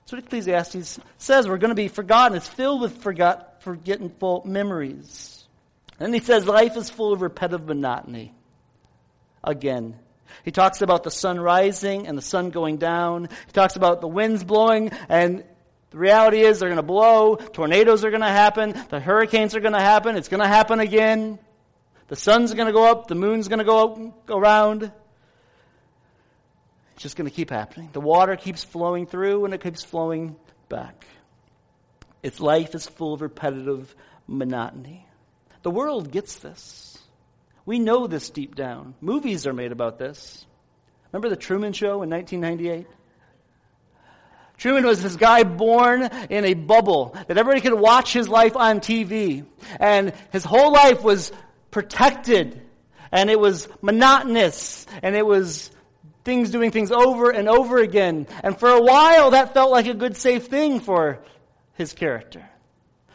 That's 0.00 0.12
what 0.12 0.24
Ecclesiastes 0.24 1.00
says. 1.18 1.48
We're 1.48 1.58
going 1.58 1.70
to 1.70 1.74
be 1.74 1.88
forgotten. 1.88 2.36
It's 2.36 2.48
filled 2.48 2.80
with 2.80 3.02
forgot, 3.02 3.62
forgetful 3.62 4.42
memories. 4.46 5.35
And 5.98 6.14
he 6.14 6.20
says 6.20 6.46
life 6.46 6.76
is 6.76 6.90
full 6.90 7.12
of 7.12 7.22
repetitive 7.22 7.66
monotony. 7.66 8.34
Again. 9.42 9.96
He 10.44 10.50
talks 10.50 10.82
about 10.82 11.04
the 11.04 11.10
sun 11.10 11.40
rising 11.40 12.06
and 12.06 12.18
the 12.18 12.22
sun 12.22 12.50
going 12.50 12.78
down. 12.78 13.28
He 13.46 13.52
talks 13.52 13.76
about 13.76 14.00
the 14.00 14.08
winds 14.08 14.44
blowing 14.44 14.90
and 15.08 15.44
the 15.90 15.98
reality 15.98 16.40
is 16.40 16.58
they're 16.58 16.68
going 16.68 16.76
to 16.76 16.82
blow. 16.82 17.36
Tornadoes 17.36 18.04
are 18.04 18.10
going 18.10 18.22
to 18.22 18.28
happen. 18.28 18.74
The 18.90 19.00
hurricanes 19.00 19.54
are 19.54 19.60
going 19.60 19.72
to 19.72 19.80
happen. 19.80 20.16
It's 20.16 20.28
going 20.28 20.42
to 20.42 20.48
happen 20.48 20.80
again. 20.80 21.38
The 22.08 22.16
sun's 22.16 22.52
going 22.54 22.66
to 22.66 22.72
go 22.72 22.84
up. 22.84 23.08
The 23.08 23.14
moon's 23.14 23.48
going 23.48 23.60
to 23.60 23.64
go, 23.64 24.12
up. 24.44 24.82
It's 26.94 27.02
just 27.02 27.16
going 27.16 27.28
to 27.28 27.34
keep 27.34 27.50
happening. 27.50 27.90
The 27.92 28.00
water 28.00 28.36
keeps 28.36 28.64
flowing 28.64 29.06
through 29.06 29.44
and 29.44 29.54
it 29.54 29.62
keeps 29.62 29.82
flowing 29.82 30.36
back. 30.68 31.06
Its 32.22 32.40
life 32.40 32.74
is 32.74 32.86
full 32.86 33.14
of 33.14 33.22
repetitive 33.22 33.94
monotony. 34.26 35.05
The 35.66 35.72
world 35.72 36.12
gets 36.12 36.36
this. 36.36 36.96
We 37.64 37.80
know 37.80 38.06
this 38.06 38.30
deep 38.30 38.54
down. 38.54 38.94
Movies 39.00 39.48
are 39.48 39.52
made 39.52 39.72
about 39.72 39.98
this. 39.98 40.46
Remember 41.10 41.28
the 41.28 41.34
Truman 41.34 41.72
Show 41.72 42.04
in 42.04 42.10
1998? 42.10 42.86
Truman 44.58 44.86
was 44.86 45.02
this 45.02 45.16
guy 45.16 45.42
born 45.42 46.04
in 46.30 46.44
a 46.44 46.54
bubble 46.54 47.16
that 47.26 47.36
everybody 47.36 47.62
could 47.62 47.74
watch 47.74 48.12
his 48.12 48.28
life 48.28 48.54
on 48.54 48.78
TV. 48.78 49.44
And 49.80 50.12
his 50.30 50.44
whole 50.44 50.70
life 50.70 51.02
was 51.02 51.32
protected. 51.72 52.62
And 53.10 53.28
it 53.28 53.40
was 53.40 53.66
monotonous. 53.82 54.86
And 55.02 55.16
it 55.16 55.26
was 55.26 55.72
things 56.22 56.52
doing 56.52 56.70
things 56.70 56.92
over 56.92 57.30
and 57.30 57.48
over 57.48 57.78
again. 57.78 58.28
And 58.44 58.56
for 58.56 58.68
a 58.68 58.80
while, 58.80 59.32
that 59.32 59.52
felt 59.52 59.72
like 59.72 59.88
a 59.88 59.94
good, 59.94 60.16
safe 60.16 60.46
thing 60.46 60.78
for 60.78 61.24
his 61.72 61.92
character. 61.92 62.48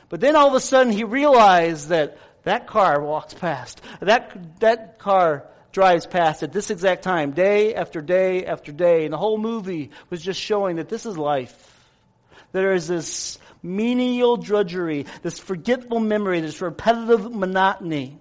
But 0.10 0.20
then 0.20 0.36
all 0.36 0.50
of 0.50 0.54
a 0.56 0.60
sudden, 0.60 0.92
he 0.92 1.06
realized 1.06 1.88
that 1.88 2.18
that 2.44 2.68
car 2.68 3.02
walks 3.02 3.34
past. 3.34 3.82
That, 4.00 4.60
that 4.60 5.00
car 5.00 5.48
drives 5.72 6.06
past 6.06 6.44
at 6.44 6.52
this 6.52 6.70
exact 6.70 7.04
time, 7.04 7.32
day 7.32 7.76
after 7.76 8.02
day 8.02 8.46
after 8.46 8.72
day. 8.72 9.06
And 9.06 9.14
the 9.14 9.18
whole 9.18 9.38
movie 9.38 9.92
was 10.10 10.22
just 10.22 10.40
showing 10.40 10.78
that 10.78 10.90
this 10.90 11.06
is 11.06 11.18
life. 11.18 11.68
There 12.52 12.74
is 12.74 12.88
this 12.88 13.38
menial 13.64 14.38
drudgery, 14.38 15.06
this 15.22 15.40
forgetful 15.40 16.00
memory, 16.00 16.42
this 16.42 16.62
repetitive 16.62 17.32
monotony. 17.32 18.18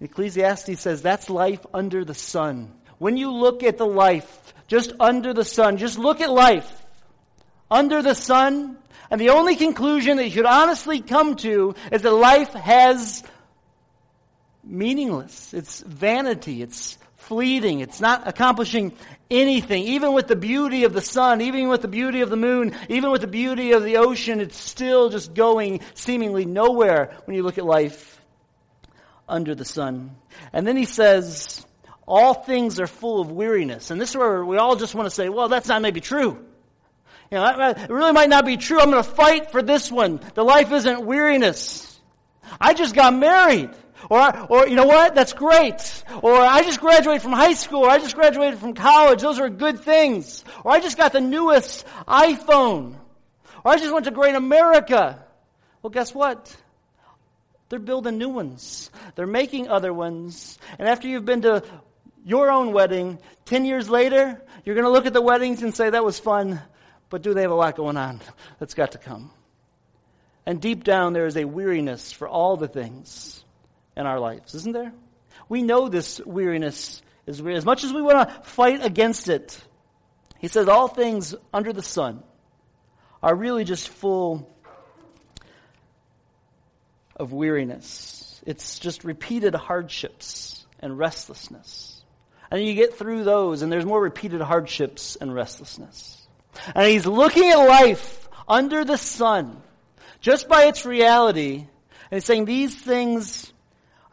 Ecclesiastes 0.00 0.80
says 0.80 1.02
that's 1.02 1.30
life 1.30 1.64
under 1.72 2.04
the 2.04 2.14
sun. 2.14 2.72
When 2.98 3.16
you 3.16 3.32
look 3.32 3.62
at 3.62 3.78
the 3.78 3.86
life 3.86 4.54
just 4.68 4.92
under 5.00 5.32
the 5.32 5.44
sun, 5.44 5.78
just 5.78 5.98
look 5.98 6.20
at 6.20 6.30
life 6.30 6.70
under 7.72 8.02
the 8.02 8.14
sun, 8.14 8.76
and 9.12 9.20
the 9.20 9.28
only 9.28 9.56
conclusion 9.56 10.16
that 10.16 10.24
you 10.24 10.30
should 10.30 10.46
honestly 10.46 11.02
come 11.02 11.36
to 11.36 11.74
is 11.92 12.00
that 12.00 12.10
life 12.10 12.54
has 12.54 13.22
meaningless. 14.64 15.52
It's 15.52 15.82
vanity. 15.82 16.62
It's 16.62 16.96
fleeting. 17.18 17.80
It's 17.80 18.00
not 18.00 18.26
accomplishing 18.26 18.94
anything. 19.30 19.82
Even 19.82 20.14
with 20.14 20.28
the 20.28 20.34
beauty 20.34 20.84
of 20.84 20.94
the 20.94 21.02
sun, 21.02 21.42
even 21.42 21.68
with 21.68 21.82
the 21.82 21.88
beauty 21.88 22.22
of 22.22 22.30
the 22.30 22.38
moon, 22.38 22.74
even 22.88 23.10
with 23.10 23.20
the 23.20 23.26
beauty 23.26 23.72
of 23.72 23.84
the 23.84 23.98
ocean, 23.98 24.40
it's 24.40 24.56
still 24.56 25.10
just 25.10 25.34
going 25.34 25.80
seemingly 25.92 26.46
nowhere 26.46 27.14
when 27.26 27.36
you 27.36 27.42
look 27.42 27.58
at 27.58 27.66
life 27.66 28.18
under 29.28 29.54
the 29.54 29.66
sun. 29.66 30.16
And 30.54 30.66
then 30.66 30.78
he 30.78 30.86
says, 30.86 31.66
all 32.08 32.32
things 32.32 32.80
are 32.80 32.86
full 32.86 33.20
of 33.20 33.30
weariness. 33.30 33.90
And 33.90 34.00
this 34.00 34.08
is 34.08 34.16
where 34.16 34.42
we 34.42 34.56
all 34.56 34.74
just 34.74 34.94
want 34.94 35.04
to 35.04 35.14
say, 35.14 35.28
well, 35.28 35.50
that's 35.50 35.68
not 35.68 35.82
maybe 35.82 36.00
true. 36.00 36.46
You 37.32 37.38
know, 37.38 37.70
it 37.70 37.88
really 37.88 38.12
might 38.12 38.28
not 38.28 38.44
be 38.44 38.58
true. 38.58 38.78
I'm 38.78 38.90
going 38.90 39.02
to 39.02 39.10
fight 39.10 39.50
for 39.52 39.62
this 39.62 39.90
one. 39.90 40.20
The 40.34 40.44
life 40.44 40.70
isn't 40.70 41.06
weariness. 41.06 41.98
I 42.60 42.74
just 42.74 42.94
got 42.94 43.14
married. 43.14 43.70
Or, 44.10 44.38
or, 44.50 44.68
you 44.68 44.76
know 44.76 44.84
what? 44.84 45.14
That's 45.14 45.32
great. 45.32 46.04
Or 46.20 46.34
I 46.34 46.62
just 46.62 46.78
graduated 46.78 47.22
from 47.22 47.32
high 47.32 47.54
school. 47.54 47.84
Or 47.84 47.88
I 47.88 47.96
just 47.96 48.16
graduated 48.16 48.58
from 48.58 48.74
college. 48.74 49.22
Those 49.22 49.38
are 49.38 49.48
good 49.48 49.80
things. 49.80 50.44
Or 50.62 50.72
I 50.72 50.80
just 50.80 50.98
got 50.98 51.14
the 51.14 51.22
newest 51.22 51.86
iPhone. 52.06 52.96
Or 53.64 53.72
I 53.72 53.78
just 53.78 53.94
went 53.94 54.04
to 54.04 54.10
Great 54.10 54.34
America. 54.34 55.24
Well, 55.80 55.88
guess 55.88 56.14
what? 56.14 56.54
They're 57.70 57.78
building 57.78 58.18
new 58.18 58.28
ones. 58.28 58.90
They're 59.14 59.26
making 59.26 59.68
other 59.68 59.94
ones. 59.94 60.58
And 60.78 60.86
after 60.86 61.08
you've 61.08 61.24
been 61.24 61.40
to 61.42 61.64
your 62.26 62.50
own 62.50 62.74
wedding, 62.74 63.20
10 63.46 63.64
years 63.64 63.88
later, 63.88 64.42
you're 64.66 64.74
going 64.74 64.84
to 64.84 64.90
look 64.90 65.06
at 65.06 65.14
the 65.14 65.22
weddings 65.22 65.62
and 65.62 65.74
say, 65.74 65.88
that 65.88 66.04
was 66.04 66.18
fun, 66.18 66.60
but 67.12 67.20
do 67.20 67.34
they 67.34 67.42
have 67.42 67.50
a 67.50 67.54
lot 67.54 67.76
going 67.76 67.98
on 67.98 68.22
that's 68.58 68.72
got 68.72 68.92
to 68.92 68.98
come? 68.98 69.30
And 70.46 70.62
deep 70.62 70.82
down, 70.82 71.12
there 71.12 71.26
is 71.26 71.36
a 71.36 71.44
weariness 71.44 72.10
for 72.10 72.26
all 72.26 72.56
the 72.56 72.66
things 72.66 73.44
in 73.94 74.06
our 74.06 74.18
lives, 74.18 74.54
isn't 74.54 74.72
there? 74.72 74.94
We 75.46 75.62
know 75.62 75.90
this 75.90 76.22
weariness 76.24 77.02
is. 77.26 77.42
As 77.42 77.66
much 77.66 77.84
as 77.84 77.92
we 77.92 78.00
want 78.00 78.30
to 78.30 78.34
fight 78.44 78.82
against 78.82 79.28
it, 79.28 79.62
he 80.38 80.48
says 80.48 80.68
all 80.68 80.88
things 80.88 81.34
under 81.52 81.74
the 81.74 81.82
sun 81.82 82.22
are 83.22 83.34
really 83.34 83.64
just 83.64 83.90
full 83.90 84.50
of 87.14 87.34
weariness. 87.34 88.40
It's 88.46 88.78
just 88.78 89.04
repeated 89.04 89.54
hardships 89.54 90.66
and 90.80 90.98
restlessness. 90.98 92.02
And 92.50 92.64
you 92.64 92.72
get 92.72 92.94
through 92.94 93.24
those, 93.24 93.60
and 93.60 93.70
there's 93.70 93.84
more 93.84 94.00
repeated 94.00 94.40
hardships 94.40 95.16
and 95.16 95.34
restlessness. 95.34 96.21
And 96.74 96.86
he's 96.86 97.06
looking 97.06 97.48
at 97.50 97.56
life 97.56 98.28
under 98.48 98.84
the 98.84 98.98
sun, 98.98 99.62
just 100.20 100.48
by 100.48 100.64
its 100.64 100.84
reality, 100.84 101.66
and 102.10 102.18
he's 102.18 102.24
saying 102.24 102.44
these 102.44 102.74
things 102.74 103.52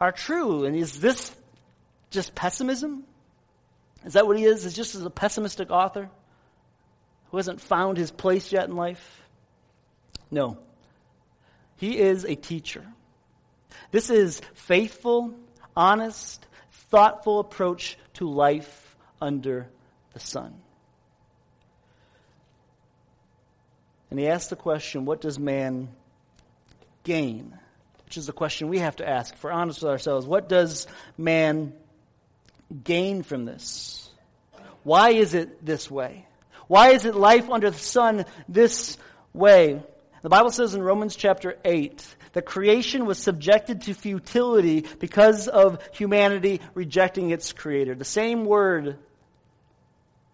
are 0.00 0.12
true. 0.12 0.64
And 0.64 0.74
is 0.74 1.00
this 1.00 1.34
just 2.10 2.34
pessimism? 2.34 3.04
Is 4.04 4.14
that 4.14 4.26
what 4.26 4.38
he 4.38 4.44
is? 4.44 4.64
Is 4.64 4.74
just 4.74 4.94
as 4.94 5.04
a 5.04 5.10
pessimistic 5.10 5.70
author 5.70 6.08
who 7.30 7.36
hasn't 7.36 7.60
found 7.60 7.98
his 7.98 8.10
place 8.10 8.52
yet 8.52 8.68
in 8.68 8.76
life? 8.76 9.22
No. 10.30 10.58
He 11.76 11.98
is 11.98 12.24
a 12.24 12.34
teacher. 12.34 12.86
This 13.90 14.10
is 14.10 14.40
faithful, 14.54 15.34
honest, 15.76 16.46
thoughtful 16.90 17.40
approach 17.40 17.98
to 18.14 18.28
life 18.28 18.96
under 19.20 19.68
the 20.12 20.20
sun. 20.20 20.54
And 24.10 24.18
he 24.18 24.26
asks 24.26 24.50
the 24.50 24.56
question, 24.56 25.04
what 25.04 25.20
does 25.20 25.38
man 25.38 25.88
gain? 27.04 27.56
Which 28.04 28.16
is 28.16 28.26
the 28.26 28.32
question 28.32 28.68
we 28.68 28.80
have 28.80 28.96
to 28.96 29.08
ask 29.08 29.34
if 29.34 29.44
we're 29.44 29.52
honest 29.52 29.82
with 29.82 29.90
ourselves. 29.90 30.26
What 30.26 30.48
does 30.48 30.86
man 31.16 31.72
gain 32.82 33.22
from 33.22 33.44
this? 33.44 34.10
Why 34.82 35.10
is 35.10 35.34
it 35.34 35.64
this 35.64 35.90
way? 35.90 36.26
Why 36.66 36.90
is 36.90 37.04
it 37.04 37.14
life 37.14 37.50
under 37.50 37.70
the 37.70 37.78
sun 37.78 38.24
this 38.48 38.96
way? 39.32 39.82
The 40.22 40.28
Bible 40.28 40.50
says 40.50 40.74
in 40.74 40.82
Romans 40.82 41.16
chapter 41.16 41.56
8 41.64 42.16
that 42.32 42.46
creation 42.46 43.06
was 43.06 43.18
subjected 43.18 43.82
to 43.82 43.94
futility 43.94 44.86
because 44.98 45.48
of 45.48 45.78
humanity 45.92 46.60
rejecting 46.74 47.30
its 47.30 47.52
creator. 47.52 47.94
The 47.94 48.04
same 48.04 48.44
word 48.44 48.98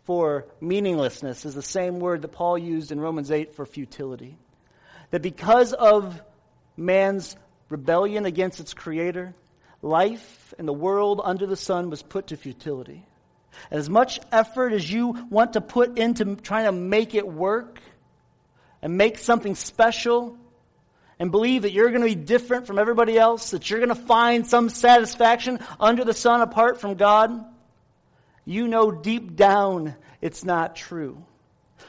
for 0.07 0.47
meaninglessness 0.61 1.45
is 1.45 1.55
the 1.55 1.63
same 1.63 1.99
word 1.99 2.23
that 2.23 2.29
Paul 2.29 2.57
used 2.57 2.93
in 2.93 3.01
Romans 3.01 3.31
8 3.31 3.55
for 3.55 3.67
futility. 3.67 4.39
That 5.11 5.21
because 5.21 5.73
of 5.73 6.23
man's 6.77 7.37
rebellion 7.69 8.25
against 8.25 8.61
its 8.61 8.73
creator, 8.73 9.35
life 9.83 10.55
and 10.59 10.67
the 10.67 10.73
world 10.73 11.21
under 11.23 11.47
the 11.47 11.57
sun 11.57 11.91
was 11.91 12.03
put 12.03 12.29
to 12.29 12.37
futility. 12.37 13.05
As 13.71 13.91
much 13.91 14.21
effort 14.31 14.73
as 14.73 14.91
you 14.91 15.27
want 15.29 15.55
to 15.55 15.61
put 15.61 15.99
into 15.99 16.37
trying 16.37 16.67
to 16.67 16.73
make 16.73 17.15
it 17.15 17.27
work 17.27 17.81
and 18.83 18.97
make 18.97 19.19
something 19.19 19.57
special 19.57 20.39
and 21.19 21.33
believe 21.33 21.63
that 21.63 21.73
you're 21.73 21.91
going 21.91 22.03
to 22.03 22.07
be 22.07 22.15
different 22.15 22.67
from 22.69 22.79
everybody 22.79 23.19
else, 23.19 23.51
that 23.51 23.69
you're 23.69 23.81
going 23.81 23.89
to 23.89 23.95
find 23.95 24.47
some 24.47 24.69
satisfaction 24.69 25.59
under 25.81 26.05
the 26.05 26.15
sun 26.15 26.43
apart 26.43 26.81
from 26.81 26.95
God, 26.95 27.45
you 28.47 28.69
know 28.69 28.91
deep 28.91 29.37
down 29.37 29.95
it's 30.23 30.45
not 30.45 30.75
true. 30.77 31.23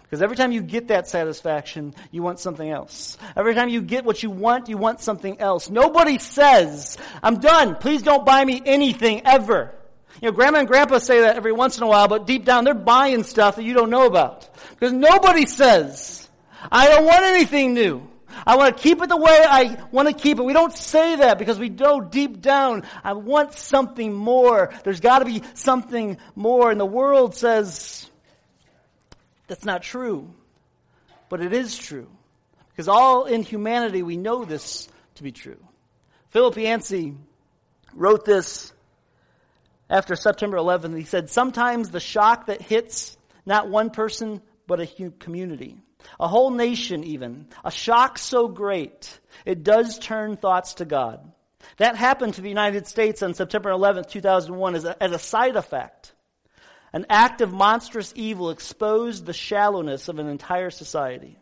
Because 0.03 0.21
every 0.21 0.35
time 0.35 0.51
you 0.51 0.61
get 0.61 0.89
that 0.89 1.07
satisfaction, 1.07 1.93
you 2.11 2.21
want 2.23 2.39
something 2.39 2.69
else. 2.69 3.17
Every 3.35 3.53
time 3.53 3.69
you 3.69 3.81
get 3.81 4.05
what 4.05 4.23
you 4.23 4.29
want, 4.29 4.69
you 4.69 4.77
want 4.77 5.01
something 5.01 5.39
else. 5.39 5.69
Nobody 5.69 6.17
says, 6.17 6.97
I'm 7.21 7.39
done. 7.39 7.75
Please 7.75 8.03
don't 8.03 8.25
buy 8.25 8.43
me 8.43 8.61
anything 8.65 9.25
ever. 9.25 9.73
You 10.21 10.29
know, 10.29 10.31
grandma 10.31 10.59
and 10.59 10.67
grandpa 10.67 10.99
say 10.99 11.21
that 11.21 11.35
every 11.35 11.51
once 11.51 11.77
in 11.77 11.83
a 11.83 11.87
while, 11.87 12.07
but 12.07 12.25
deep 12.25 12.45
down 12.45 12.63
they're 12.63 12.73
buying 12.73 13.23
stuff 13.23 13.57
that 13.57 13.63
you 13.63 13.73
don't 13.73 13.89
know 13.89 14.07
about. 14.07 14.49
Because 14.71 14.93
nobody 14.93 15.45
says, 15.45 16.27
I 16.71 16.87
don't 16.87 17.05
want 17.05 17.23
anything 17.23 17.73
new. 17.73 18.07
I 18.45 18.55
want 18.55 18.75
to 18.75 18.83
keep 18.83 19.01
it 19.01 19.09
the 19.09 19.17
way 19.17 19.43
I 19.47 19.77
want 19.91 20.07
to 20.07 20.13
keep 20.13 20.39
it. 20.39 20.43
We 20.43 20.53
don't 20.53 20.73
say 20.73 21.17
that 21.17 21.37
because 21.37 21.59
we 21.59 21.69
know 21.69 22.01
deep 22.01 22.41
down, 22.41 22.83
I 23.03 23.13
want 23.13 23.53
something 23.53 24.13
more. 24.13 24.73
There's 24.83 24.99
got 24.99 25.19
to 25.19 25.25
be 25.25 25.43
something 25.53 26.17
more. 26.35 26.71
And 26.71 26.79
the 26.79 26.85
world 26.85 27.35
says, 27.35 28.09
that's 29.47 29.65
not 29.65 29.81
true. 29.81 30.33
But 31.29 31.41
it 31.41 31.53
is 31.53 31.77
true. 31.77 32.09
Because 32.69 32.87
all 32.87 33.25
in 33.25 33.43
humanity, 33.43 34.03
we 34.03 34.17
know 34.17 34.45
this 34.45 34.87
to 35.15 35.23
be 35.23 35.31
true. 35.31 35.57
Philip 36.29 36.57
Yancey 36.57 37.15
wrote 37.93 38.23
this 38.23 38.71
after 39.89 40.15
September 40.15 40.57
11th. 40.57 40.95
He 40.97 41.05
said, 41.05 41.29
Sometimes 41.29 41.89
the 41.89 41.99
shock 41.99 42.47
that 42.47 42.61
hits 42.61 43.17
not 43.45 43.69
one 43.69 43.89
person, 43.89 44.41
but 44.67 44.79
a 44.79 45.11
community, 45.19 45.77
a 46.19 46.27
whole 46.27 46.51
nation 46.51 47.03
even, 47.03 47.47
a 47.63 47.71
shock 47.71 48.17
so 48.17 48.47
great, 48.47 49.19
it 49.45 49.63
does 49.63 49.99
turn 49.99 50.37
thoughts 50.37 50.75
to 50.75 50.85
God. 50.85 51.31
That 51.77 51.95
happened 51.95 52.35
to 52.35 52.41
the 52.41 52.49
United 52.49 52.87
States 52.87 53.21
on 53.21 53.33
September 53.33 53.69
11th, 53.69 54.09
2001 54.09 54.75
as 54.75 54.85
a, 54.85 55.03
as 55.03 55.11
a 55.11 55.19
side 55.19 55.55
effect. 55.55 56.13
An 56.93 57.05
act 57.09 57.41
of 57.41 57.51
monstrous 57.51 58.13
evil 58.15 58.49
exposed 58.49 59.25
the 59.25 59.33
shallowness 59.33 60.07
of 60.07 60.19
an 60.19 60.27
entire 60.27 60.69
society. 60.69 61.37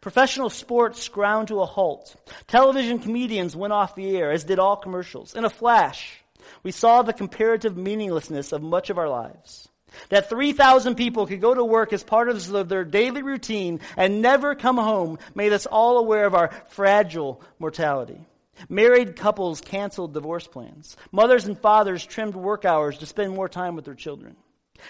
Professional 0.00 0.50
sports 0.50 1.08
ground 1.08 1.48
to 1.48 1.60
a 1.60 1.66
halt. 1.66 2.14
Television 2.46 2.98
comedians 2.98 3.54
went 3.54 3.72
off 3.72 3.94
the 3.94 4.16
air, 4.16 4.30
as 4.30 4.44
did 4.44 4.58
all 4.58 4.76
commercials. 4.76 5.34
In 5.34 5.44
a 5.44 5.50
flash, 5.50 6.22
we 6.62 6.70
saw 6.70 7.02
the 7.02 7.12
comparative 7.12 7.76
meaninglessness 7.76 8.52
of 8.52 8.62
much 8.62 8.90
of 8.90 8.98
our 8.98 9.08
lives. 9.08 9.68
That 10.08 10.28
3,000 10.28 10.94
people 10.94 11.26
could 11.26 11.40
go 11.40 11.54
to 11.54 11.64
work 11.64 11.92
as 11.92 12.02
part 12.02 12.28
of 12.28 12.68
their 12.68 12.84
daily 12.84 13.22
routine 13.22 13.80
and 13.96 14.22
never 14.22 14.54
come 14.54 14.76
home 14.76 15.18
made 15.34 15.52
us 15.52 15.66
all 15.66 15.98
aware 15.98 16.26
of 16.26 16.34
our 16.34 16.50
fragile 16.68 17.42
mortality. 17.58 18.20
Married 18.68 19.16
couples 19.16 19.60
canceled 19.60 20.14
divorce 20.14 20.46
plans. 20.46 20.96
Mothers 21.12 21.46
and 21.46 21.58
fathers 21.58 22.04
trimmed 22.04 22.34
work 22.34 22.64
hours 22.64 22.98
to 22.98 23.06
spend 23.06 23.34
more 23.34 23.48
time 23.48 23.76
with 23.76 23.84
their 23.84 23.94
children. 23.94 24.36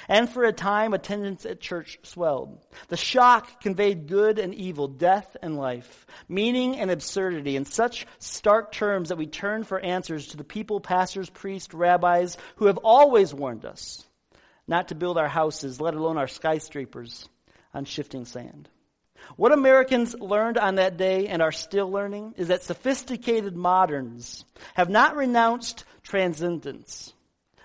And 0.08 0.28
for 0.28 0.44
a 0.44 0.52
time, 0.52 0.94
attendance 0.94 1.46
at 1.46 1.60
church 1.60 1.98
swelled. 2.02 2.58
The 2.88 2.96
shock 2.96 3.60
conveyed 3.60 4.08
good 4.08 4.38
and 4.38 4.54
evil, 4.54 4.88
death 4.88 5.36
and 5.42 5.56
life, 5.56 6.06
meaning 6.28 6.76
and 6.76 6.90
absurdity 6.90 7.56
in 7.56 7.64
such 7.64 8.06
stark 8.18 8.72
terms 8.72 9.08
that 9.08 9.18
we 9.18 9.26
turned 9.26 9.66
for 9.66 9.78
answers 9.78 10.28
to 10.28 10.36
the 10.36 10.44
people, 10.44 10.80
pastors, 10.80 11.30
priests, 11.30 11.72
rabbis 11.72 12.36
who 12.56 12.66
have 12.66 12.78
always 12.78 13.32
warned 13.32 13.64
us 13.64 14.04
not 14.68 14.88
to 14.88 14.94
build 14.94 15.18
our 15.18 15.28
houses, 15.28 15.80
let 15.80 15.94
alone 15.94 16.18
our 16.18 16.28
skyscrapers, 16.28 17.28
on 17.72 17.84
shifting 17.84 18.24
sand. 18.24 18.68
What 19.36 19.52
Americans 19.52 20.14
learned 20.14 20.58
on 20.58 20.76
that 20.76 20.96
day 20.96 21.26
and 21.28 21.42
are 21.42 21.52
still 21.52 21.90
learning 21.90 22.34
is 22.36 22.48
that 22.48 22.62
sophisticated 22.62 23.56
moderns 23.56 24.44
have 24.74 24.88
not 24.88 25.16
renounced 25.16 25.84
transcendence, 26.02 27.12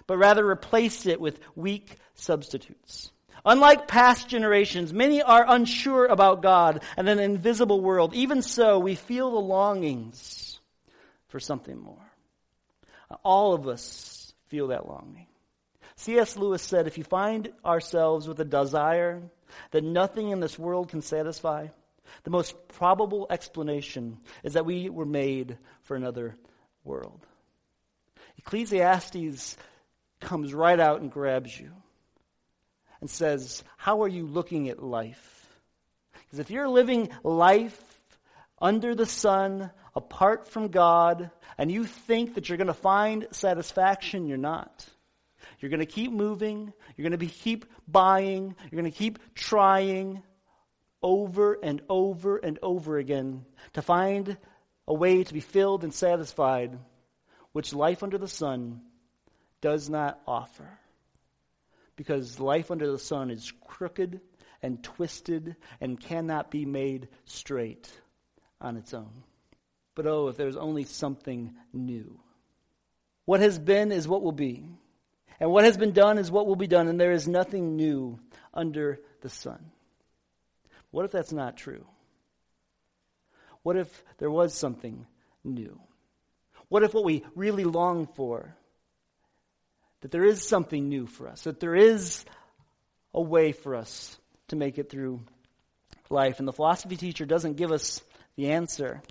but 0.07 0.17
rather 0.17 0.45
replaced 0.45 1.05
it 1.05 1.21
with 1.21 1.39
weak 1.55 1.97
substitutes. 2.15 3.11
Unlike 3.45 3.87
past 3.87 4.27
generations, 4.27 4.93
many 4.93 5.21
are 5.21 5.45
unsure 5.47 6.05
about 6.05 6.43
God 6.43 6.83
and 6.95 7.09
an 7.09 7.19
invisible 7.19 7.81
world. 7.81 8.13
Even 8.13 8.41
so, 8.41 8.79
we 8.79 8.95
feel 8.95 9.31
the 9.31 9.39
longings 9.39 10.59
for 11.27 11.39
something 11.39 11.77
more. 11.77 12.11
All 13.23 13.53
of 13.53 13.67
us 13.67 14.33
feel 14.47 14.67
that 14.67 14.87
longing. 14.87 15.27
C.S. 16.01 16.35
Lewis 16.35 16.63
said, 16.63 16.87
if 16.87 16.97
you 16.97 17.03
find 17.03 17.53
ourselves 17.63 18.27
with 18.27 18.39
a 18.39 18.45
desire 18.45 19.21
that 19.69 19.83
nothing 19.83 20.29
in 20.29 20.39
this 20.39 20.57
world 20.57 20.89
can 20.89 21.03
satisfy, 21.03 21.67
the 22.23 22.31
most 22.31 22.55
probable 22.69 23.27
explanation 23.29 24.17
is 24.43 24.53
that 24.53 24.65
we 24.65 24.89
were 24.89 25.05
made 25.05 25.59
for 25.83 25.95
another 25.95 26.35
world. 26.83 27.23
Ecclesiastes 28.39 29.55
comes 30.19 30.55
right 30.55 30.79
out 30.79 31.01
and 31.01 31.11
grabs 31.11 31.59
you 31.59 31.71
and 32.99 33.07
says, 33.07 33.63
How 33.77 34.01
are 34.01 34.07
you 34.07 34.25
looking 34.25 34.69
at 34.69 34.81
life? 34.81 35.47
Because 36.13 36.39
if 36.39 36.49
you're 36.49 36.67
living 36.67 37.09
life 37.21 37.79
under 38.59 38.95
the 38.95 39.05
sun, 39.05 39.69
apart 39.95 40.47
from 40.47 40.69
God, 40.69 41.29
and 41.59 41.71
you 41.71 41.85
think 41.85 42.33
that 42.33 42.49
you're 42.49 42.57
going 42.57 42.65
to 42.65 42.73
find 42.73 43.27
satisfaction, 43.29 44.25
you're 44.25 44.39
not. 44.39 44.87
You're 45.61 45.69
going 45.69 45.79
to 45.79 45.85
keep 45.85 46.11
moving. 46.11 46.73
You're 46.97 47.07
going 47.07 47.19
to 47.19 47.25
keep 47.25 47.65
buying. 47.87 48.55
You're 48.69 48.81
going 48.81 48.91
to 48.91 48.97
keep 48.97 49.19
trying 49.33 50.23
over 51.01 51.53
and 51.53 51.81
over 51.87 52.37
and 52.37 52.59
over 52.61 52.97
again 52.97 53.45
to 53.73 53.81
find 53.81 54.37
a 54.87 54.93
way 54.93 55.23
to 55.23 55.33
be 55.33 55.39
filled 55.39 55.83
and 55.83 55.93
satisfied, 55.93 56.77
which 57.53 57.73
life 57.73 58.03
under 58.03 58.17
the 58.17 58.27
sun 58.27 58.81
does 59.61 59.89
not 59.89 60.19
offer 60.27 60.67
because 61.95 62.39
life 62.39 62.71
under 62.71 62.91
the 62.91 62.97
sun 62.97 63.29
is 63.29 63.53
crooked 63.67 64.19
and 64.63 64.83
twisted 64.83 65.55
and 65.79 65.99
cannot 65.99 66.49
be 66.49 66.65
made 66.65 67.07
straight 67.25 67.91
on 68.59 68.75
its 68.75 68.93
own. 68.93 69.23
But 69.93 70.07
oh, 70.07 70.27
if 70.27 70.35
there's 70.35 70.57
only 70.57 70.83
something 70.85 71.53
new. 71.73 72.19
What 73.25 73.39
has 73.39 73.59
been 73.59 73.91
is 73.91 74.07
what 74.07 74.23
will 74.23 74.31
be. 74.31 74.65
And 75.41 75.51
what 75.51 75.65
has 75.65 75.75
been 75.75 75.91
done 75.91 76.19
is 76.19 76.29
what 76.29 76.45
will 76.45 76.55
be 76.55 76.67
done, 76.67 76.87
and 76.87 77.01
there 77.01 77.11
is 77.11 77.27
nothing 77.27 77.75
new 77.75 78.19
under 78.53 78.99
the 79.21 79.29
sun. 79.29 79.71
What 80.91 81.03
if 81.03 81.11
that's 81.11 81.33
not 81.33 81.57
true? 81.57 81.83
What 83.63 83.75
if 83.75 84.03
there 84.19 84.29
was 84.29 84.53
something 84.53 85.07
new? 85.43 85.79
What 86.69 86.83
if 86.83 86.93
what 86.93 87.03
we 87.03 87.25
really 87.35 87.63
long 87.63 88.05
for 88.05 88.55
that 90.01 90.11
there 90.11 90.23
is 90.23 90.47
something 90.47 90.87
new 90.87 91.07
for 91.07 91.27
us, 91.27 91.43
that 91.45 91.59
there 91.59 91.75
is 91.75 92.23
a 93.11 93.21
way 93.21 93.51
for 93.51 93.75
us 93.75 94.15
to 94.49 94.55
make 94.55 94.77
it 94.77 94.91
through 94.91 95.21
life. 96.11 96.37
And 96.37 96.47
the 96.47 96.53
philosophy 96.53 96.97
teacher 96.97 97.25
doesn't 97.25 97.57
give 97.57 97.71
us 97.71 98.01
the 98.35 98.51
answer. 98.51 99.01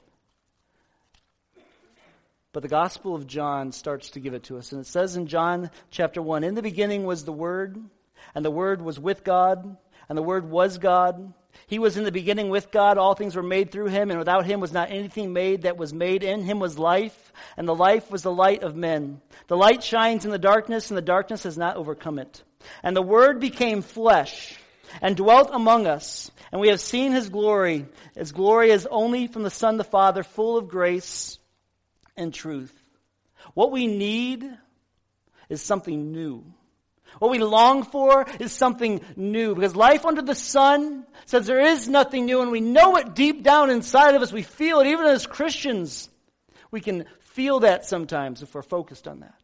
But 2.53 2.63
the 2.63 2.69
Gospel 2.69 3.15
of 3.15 3.29
John 3.29 3.71
starts 3.71 4.11
to 4.11 4.21
give 4.21 4.35
it 4.35 4.45
to 4.45 4.59
us. 4.59 4.73
And 4.73 4.81
it 4.81 4.87
says 4.89 5.17
in 5.17 5.29
John 5.29 5.71
chapter 5.91 6.21
1 6.21 6.43
In 6.43 6.55
the 6.55 6.63
beginning 6.63 7.05
was 7.05 7.25
the 7.25 7.33
Word, 7.33 7.79
and 8.35 8.45
the 8.45 8.51
Word 8.51 8.83
was 8.83 8.99
with 8.99 9.23
God, 9.23 9.77
and 10.09 10.19
the 10.19 10.23
Word 10.23 10.51
was 10.51 10.79
God. 10.79 11.33
He 11.69 11.79
was 11.79 11.97
in 11.97 12.03
the 12.03 12.13
beginning 12.13 12.49
with 12.49 12.73
God. 12.73 12.99
All 12.99 13.15
things 13.15 13.37
were 13.37 13.43
made 13.43 13.71
through 13.71 13.87
him, 13.87 14.11
and 14.11 14.19
without 14.19 14.47
him 14.47 14.59
was 14.59 14.73
not 14.73 14.91
anything 14.91 15.33
made 15.33 15.63
that 15.63 15.77
was 15.77 15.93
made. 15.93 16.25
In 16.25 16.43
him 16.43 16.59
was 16.59 16.77
life, 16.77 17.33
and 17.57 17.69
the 17.69 17.75
life 17.75 18.11
was 18.11 18.23
the 18.23 18.33
light 18.33 18.65
of 18.65 18.75
men. 18.75 19.21
The 19.47 19.57
light 19.57 19.85
shines 19.85 20.25
in 20.25 20.33
the 20.33 20.39
darkness, 20.39 20.91
and 20.91 20.99
the 20.99 21.03
darkness 21.03 21.45
has 21.45 21.57
not 21.57 21.77
overcome 21.77 22.19
it. 22.19 22.43
And 22.83 22.97
the 22.97 23.03
Word 23.03 23.39
became 23.39 23.83
flesh 23.83 24.59
and 25.01 25.17
dwelt 25.17 25.51
among 25.53 25.87
us, 25.87 26.33
and 26.51 26.61
we 26.61 26.69
have 26.69 26.81
seen 26.81 27.13
his 27.13 27.29
glory. 27.29 27.87
His 28.17 28.33
glory 28.33 28.71
is 28.71 28.89
only 28.91 29.29
from 29.29 29.45
the 29.45 29.51
Son, 29.51 29.77
the 29.77 29.85
Father, 29.85 30.25
full 30.25 30.57
of 30.57 30.69
grace 30.69 31.39
and 32.21 32.33
truth. 32.33 32.73
What 33.55 33.73
we 33.73 33.87
need 33.87 34.49
is 35.49 35.63
something 35.63 36.13
new. 36.13 36.45
What 37.19 37.33
we 37.33 37.39
long 37.39 37.83
for 37.83 38.27
is 38.39 38.53
something 38.53 39.01
new 39.17 39.55
because 39.55 39.75
life 39.75 40.07
under 40.07 40.23
the 40.23 40.35
sun 40.35 41.05
says 41.27 41.47
there 41.47 41.61
is 41.61 41.89
nothing 41.89 42.27
new 42.27 42.41
and 42.41 42.53
we 42.53 42.61
know 42.61 42.97
it 42.97 43.15
deep 43.15 43.43
down 43.43 43.71
inside 43.71 44.15
of 44.15 44.23
us. 44.23 44.33
We 44.33 44.43
feel 44.43 44.81
it 44.81 44.87
even 44.87 45.07
as 45.07 45.27
Christians. 45.27 46.09
We 46.71 46.81
can 46.81 47.07
feel 47.21 47.61
that 47.61 47.85
sometimes 47.85 48.43
if 48.43 48.55
we're 48.55 48.63
focused 48.63 49.09
on 49.09 49.21
that. 49.21 49.35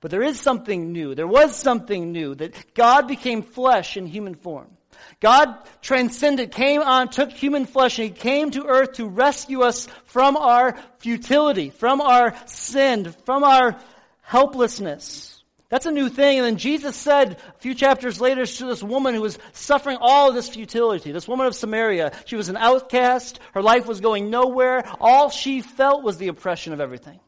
But 0.00 0.10
there 0.10 0.22
is 0.22 0.40
something 0.40 0.92
new. 0.92 1.14
There 1.14 1.26
was 1.26 1.54
something 1.56 2.12
new 2.12 2.34
that 2.36 2.74
God 2.74 3.06
became 3.06 3.42
flesh 3.42 3.96
in 3.96 4.06
human 4.06 4.34
form. 4.34 4.76
God 5.20 5.56
transcended, 5.82 6.52
came 6.52 6.82
on, 6.82 7.08
took 7.08 7.30
human 7.30 7.66
flesh, 7.66 7.98
and 7.98 8.08
He 8.08 8.14
came 8.14 8.50
to 8.52 8.66
earth 8.66 8.94
to 8.94 9.06
rescue 9.08 9.62
us 9.62 9.88
from 10.04 10.36
our 10.36 10.76
futility, 10.98 11.70
from 11.70 12.00
our 12.00 12.34
sin, 12.46 13.14
from 13.24 13.44
our 13.44 13.78
helplessness. 14.22 15.42
That's 15.68 15.86
a 15.86 15.90
new 15.90 16.08
thing. 16.08 16.38
And 16.38 16.46
then 16.46 16.56
Jesus 16.58 16.94
said 16.94 17.32
a 17.32 17.58
few 17.58 17.74
chapters 17.74 18.20
later 18.20 18.46
to 18.46 18.66
this 18.66 18.82
woman 18.82 19.14
who 19.14 19.22
was 19.22 19.38
suffering 19.52 19.98
all 20.00 20.28
of 20.28 20.34
this 20.34 20.48
futility, 20.48 21.10
this 21.10 21.26
woman 21.26 21.46
of 21.46 21.56
Samaria. 21.56 22.12
She 22.24 22.36
was 22.36 22.48
an 22.48 22.56
outcast. 22.56 23.40
Her 23.52 23.62
life 23.62 23.86
was 23.86 24.00
going 24.00 24.30
nowhere. 24.30 24.84
All 25.00 25.28
she 25.28 25.62
felt 25.62 26.04
was 26.04 26.18
the 26.18 26.28
oppression 26.28 26.72
of 26.72 26.80
everything. 26.80 27.18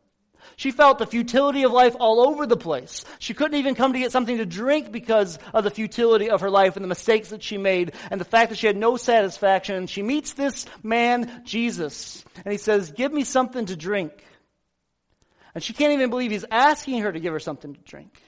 She 0.59 0.73
felt 0.73 0.99
the 0.99 1.07
futility 1.07 1.63
of 1.63 1.71
life 1.71 1.95
all 2.01 2.21
over 2.21 2.45
the 2.45 2.57
place. 2.57 3.05
She 3.21 3.33
couldn't 3.33 3.61
even 3.61 3.77
come 3.77 3.93
to 3.93 3.99
get 4.01 4.11
something 4.11 4.39
to 4.39 4.45
drink 4.45 4.91
because 4.91 5.39
of 5.55 5.63
the 5.63 5.71
futility 5.71 6.31
of 6.31 6.41
her 6.41 6.51
life 6.51 6.75
and 6.75 6.83
the 6.83 6.89
mistakes 6.89 7.29
that 7.29 7.45
she 7.45 7.57
made 7.59 7.93
and 8.11 8.21
the 8.21 8.25
fact 8.25 8.51
that 8.51 8.59
she 8.59 8.67
had 8.67 8.77
no 8.77 8.97
satisfaction. 8.97 9.77
And 9.77 9.89
she 9.89 10.03
meets 10.03 10.33
this 10.33 10.67
man, 10.83 11.43
Jesus, 11.45 12.25
and 12.45 12.51
he 12.51 12.59
says, 12.59 12.91
give 12.91 13.13
me 13.13 13.23
something 13.23 13.67
to 13.67 13.77
drink. 13.77 14.25
And 15.55 15.63
she 15.63 15.75
can't 15.75 15.93
even 15.93 16.11
believe 16.11 16.33
he's 16.33 16.45
asking 16.51 17.03
her 17.03 17.13
to 17.13 17.21
give 17.21 17.33
her 17.33 17.39
something 17.39 17.75
to 17.75 17.81
drink. 17.83 18.21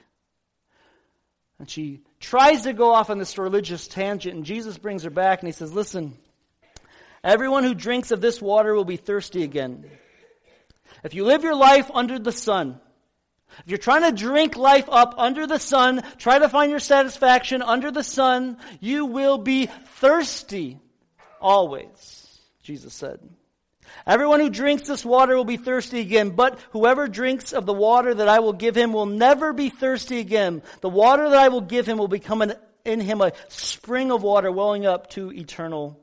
And 1.59 1.69
she 1.69 1.99
tries 2.21 2.61
to 2.61 2.71
go 2.71 2.93
off 2.93 3.09
on 3.09 3.19
this 3.19 3.37
religious 3.37 3.89
tangent, 3.89 4.35
and 4.37 4.45
Jesus 4.45 4.77
brings 4.77 5.03
her 5.03 5.09
back 5.09 5.41
and 5.41 5.49
he 5.49 5.51
says, 5.51 5.73
listen, 5.73 6.17
everyone 7.25 7.65
who 7.65 7.75
drinks 7.75 8.11
of 8.11 8.21
this 8.21 8.41
water 8.41 8.73
will 8.73 8.85
be 8.85 8.95
thirsty 8.95 9.43
again. 9.43 9.91
If 11.03 11.13
you 11.13 11.25
live 11.25 11.43
your 11.43 11.55
life 11.55 11.89
under 11.93 12.19
the 12.19 12.31
sun, 12.31 12.79
if 13.59 13.67
you're 13.67 13.77
trying 13.77 14.03
to 14.03 14.17
drink 14.17 14.55
life 14.55 14.85
up 14.89 15.15
under 15.17 15.45
the 15.45 15.59
sun, 15.59 16.03
try 16.17 16.39
to 16.39 16.49
find 16.49 16.71
your 16.71 16.79
satisfaction 16.79 17.61
under 17.61 17.91
the 17.91 18.03
sun, 18.03 18.57
you 18.79 19.05
will 19.05 19.37
be 19.37 19.65
thirsty 19.95 20.79
always, 21.41 22.39
Jesus 22.63 22.93
said. 22.93 23.19
Everyone 24.07 24.39
who 24.39 24.49
drinks 24.49 24.87
this 24.87 25.03
water 25.03 25.35
will 25.35 25.45
be 25.45 25.57
thirsty 25.57 25.99
again, 25.99 26.29
but 26.29 26.59
whoever 26.71 27.07
drinks 27.07 27.51
of 27.51 27.65
the 27.65 27.73
water 27.73 28.13
that 28.13 28.29
I 28.29 28.39
will 28.39 28.53
give 28.53 28.75
him 28.75 28.93
will 28.93 29.05
never 29.05 29.53
be 29.53 29.69
thirsty 29.69 30.19
again. 30.19 30.63
The 30.79 30.89
water 30.89 31.29
that 31.29 31.39
I 31.39 31.49
will 31.49 31.61
give 31.61 31.87
him 31.87 31.97
will 31.97 32.07
become 32.07 32.41
an, 32.41 32.53
in 32.85 32.99
him 32.99 33.21
a 33.21 33.33
spring 33.49 34.11
of 34.11 34.23
water 34.23 34.51
welling 34.51 34.85
up 34.85 35.09
to 35.11 35.31
eternal 35.31 35.99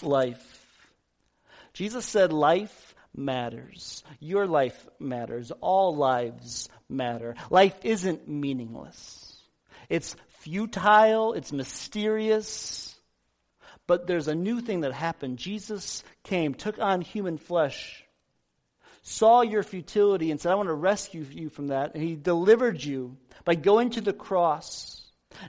life. 0.00 0.48
Jesus 1.74 2.06
said 2.06 2.32
life 2.32 2.91
matters. 3.14 4.02
Your 4.20 4.46
life 4.46 4.88
matters. 4.98 5.52
All 5.60 5.96
lives 5.96 6.68
matter. 6.88 7.34
Life 7.50 7.76
isn't 7.82 8.28
meaningless. 8.28 9.36
It's 9.88 10.16
futile. 10.40 11.34
It's 11.34 11.52
mysterious. 11.52 12.94
But 13.86 14.06
there's 14.06 14.28
a 14.28 14.34
new 14.34 14.60
thing 14.60 14.82
that 14.82 14.92
happened. 14.92 15.38
Jesus 15.38 16.04
came, 16.22 16.54
took 16.54 16.78
on 16.78 17.00
human 17.00 17.36
flesh, 17.36 18.04
saw 19.02 19.42
your 19.42 19.62
futility 19.62 20.30
and 20.30 20.40
said, 20.40 20.52
I 20.52 20.54
want 20.54 20.68
to 20.68 20.74
rescue 20.74 21.26
you 21.30 21.48
from 21.48 21.68
that. 21.68 21.94
And 21.94 22.02
he 22.02 22.14
delivered 22.14 22.82
you 22.82 23.16
by 23.44 23.56
going 23.56 23.90
to 23.90 24.00
the 24.00 24.12
cross, 24.12 25.02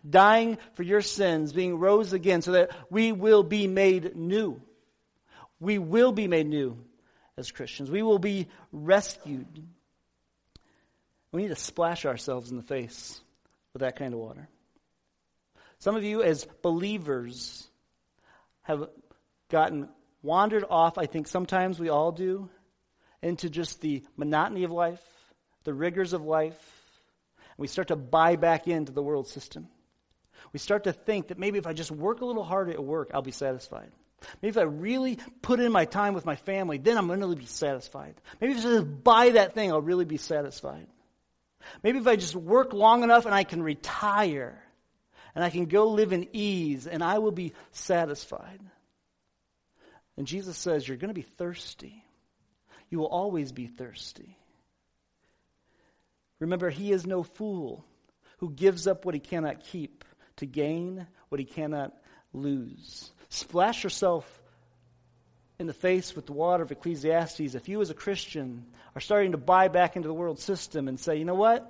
dying 0.08 0.58
for 0.74 0.84
your 0.84 1.02
sins, 1.02 1.54
being 1.54 1.78
rose 1.78 2.12
again 2.12 2.42
so 2.42 2.54
that 2.54 2.72
we 2.90 3.12
will 3.12 3.44
be 3.44 3.68
made 3.68 4.16
new. 4.16 4.60
We 5.60 5.78
will 5.78 6.12
be 6.12 6.28
made 6.28 6.48
new 6.48 6.84
as 7.38 7.52
Christians. 7.52 7.90
We 7.90 8.04
will 8.04 8.20
be 8.20 8.48
rescued. 8.72 9.68
We 11.32 11.42
need 11.42 11.50
to 11.50 11.56
splash 11.56 12.06
ourselves 12.06 12.52
in 12.52 12.58
the 12.58 12.64
face 12.64 13.20
with 13.74 13.82
that 13.82 13.96
kind 13.96 14.14
of 14.14 14.20
water. 14.20 14.48
Some 15.80 15.96
of 15.96 16.04
you, 16.04 16.22
as 16.22 16.46
believers, 16.62 17.68
have 18.62 18.88
gotten 19.50 19.90
wandered 20.22 20.64
off, 20.70 20.98
I 20.98 21.06
think 21.06 21.28
sometimes 21.28 21.80
we 21.80 21.90
all 21.90 22.12
do, 22.12 22.50
into 23.22 23.50
just 23.50 23.82
the 23.82 24.04
monotony 24.16 24.64
of 24.64 24.72
life, 24.72 25.04
the 25.64 25.74
rigors 25.74 26.14
of 26.14 26.24
life, 26.24 26.82
and 27.36 27.58
we 27.58 27.68
start 27.68 27.90
to 27.90 27.96
buy 27.96 28.36
back 28.36 28.68
into 28.68 28.92
the 28.92 29.04
world 29.04 29.28
system. 29.28 29.68
We 30.54 30.60
start 30.60 30.86
to 30.86 30.94
think 30.94 31.28
that 31.28 31.40
maybe 31.40 31.58
if 31.58 31.68
I 31.68 31.74
just 31.74 31.92
work 31.92 32.22
a 32.22 32.26
little 32.26 32.44
harder 32.44 32.72
at 32.72 32.84
work, 32.84 33.12
I'll 33.14 33.22
be 33.22 33.32
satisfied. 33.32 33.92
Maybe 34.42 34.50
if 34.50 34.58
I 34.58 34.64
really 34.64 35.18
put 35.42 35.60
in 35.60 35.72
my 35.72 35.86
time 35.86 36.14
with 36.14 36.26
my 36.26 36.36
family, 36.36 36.78
then 36.78 36.98
I'm 36.98 37.08
going 37.08 37.20
to 37.22 37.36
be 37.36 37.46
satisfied. 37.46 38.16
Maybe 38.40 38.54
if 38.54 38.60
I 38.60 38.62
just 38.62 39.04
buy 39.04 39.30
that 39.32 39.54
thing, 39.54 39.72
I'll 39.72 39.82
really 39.82 40.06
be 40.06 40.18
satisfied. 40.18 40.88
Maybe 41.82 42.00
if 42.00 42.08
I 42.08 42.16
just 42.16 42.36
work 42.36 42.74
long 42.74 43.04
enough 43.04 43.26
and 43.26 43.34
I 43.34 43.44
can 43.44 43.62
retire 43.62 44.62
and 45.36 45.44
I 45.44 45.50
can 45.50 45.66
go 45.66 45.90
live 45.90 46.14
in 46.14 46.28
ease 46.34 46.88
and 46.88 47.04
I 47.04 47.20
will 47.20 47.32
be 47.32 47.54
satisfied. 47.72 48.60
And 50.18 50.28
Jesus 50.28 50.58
says, 50.58 50.88
You're 50.88 50.98
going 50.98 51.10
to 51.10 51.14
be 51.14 51.22
thirsty. 51.22 52.04
You 52.90 53.00
will 53.00 53.08
always 53.08 53.52
be 53.52 53.68
thirsty. 53.68 54.38
Remember, 56.40 56.70
He 56.70 56.92
is 56.92 57.06
no 57.06 57.24
fool 57.24 57.86
who 58.44 58.52
gives 58.52 58.88
up 58.88 59.06
what 59.06 59.16
he 59.16 59.22
cannot 59.22 59.64
keep 59.64 60.04
to 60.36 60.46
gain 60.46 61.08
what 61.30 61.40
he 61.40 61.46
cannot 61.46 61.94
lose 62.34 63.10
splash 63.34 63.84
yourself 63.84 64.42
in 65.60 65.68
the 65.68 65.74
face 65.74 66.16
with 66.16 66.26
the 66.26 66.34
water 66.34 66.64
of 66.64 66.72
Ecclesiastes 66.72 67.56
if 67.56 67.70
you 67.70 67.82
as 67.82 67.90
a 67.90 67.94
Christian 67.94 68.66
are 68.96 69.02
starting 69.02 69.32
to 69.32 69.38
buy 69.38 69.68
back 69.68 69.96
into 69.96 70.08
the 70.08 70.14
world 70.14 70.40
system 70.40 70.88
and 70.88 71.00
say, 71.00 71.18
you 71.18 71.26
know 71.26 71.36
what? 71.36 71.62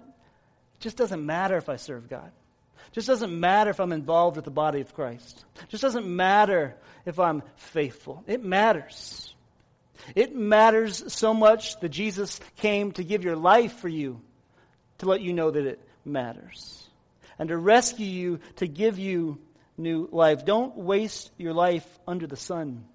It 0.75 0.79
just 0.79 0.97
doesn't 0.97 1.25
matter 1.25 1.57
if 1.57 1.69
I 1.69 1.77
serve 1.77 2.09
God. 2.09 2.31
Just 2.91 3.07
doesn't 3.07 3.37
matter 3.39 3.71
if 3.71 3.79
I'm 3.79 3.91
involved 3.91 4.35
with 4.35 4.45
the 4.45 4.51
body 4.51 4.81
of 4.81 4.93
Christ. 4.93 5.45
Just 5.69 5.81
doesn't 5.81 6.05
matter 6.05 6.75
if 7.05 7.19
I'm 7.19 7.41
faithful. 7.55 8.23
It 8.27 8.43
matters. 8.43 9.33
It 10.15 10.35
matters 10.35 11.11
so 11.13 11.33
much 11.33 11.79
that 11.79 11.89
Jesus 11.89 12.39
came 12.57 12.91
to 12.93 13.03
give 13.03 13.23
your 13.23 13.35
life 13.35 13.77
for 13.77 13.87
you 13.87 14.21
to 14.99 15.05
let 15.07 15.21
you 15.21 15.33
know 15.33 15.49
that 15.49 15.65
it 15.65 15.79
matters 16.05 16.87
and 17.39 17.49
to 17.49 17.57
rescue 17.57 18.05
you, 18.05 18.39
to 18.57 18.67
give 18.67 18.99
you 18.99 19.39
new 19.77 20.07
life. 20.11 20.45
Don't 20.45 20.75
waste 20.75 21.31
your 21.37 21.53
life 21.53 21.87
under 22.07 22.27
the 22.27 22.35
sun 22.35 22.85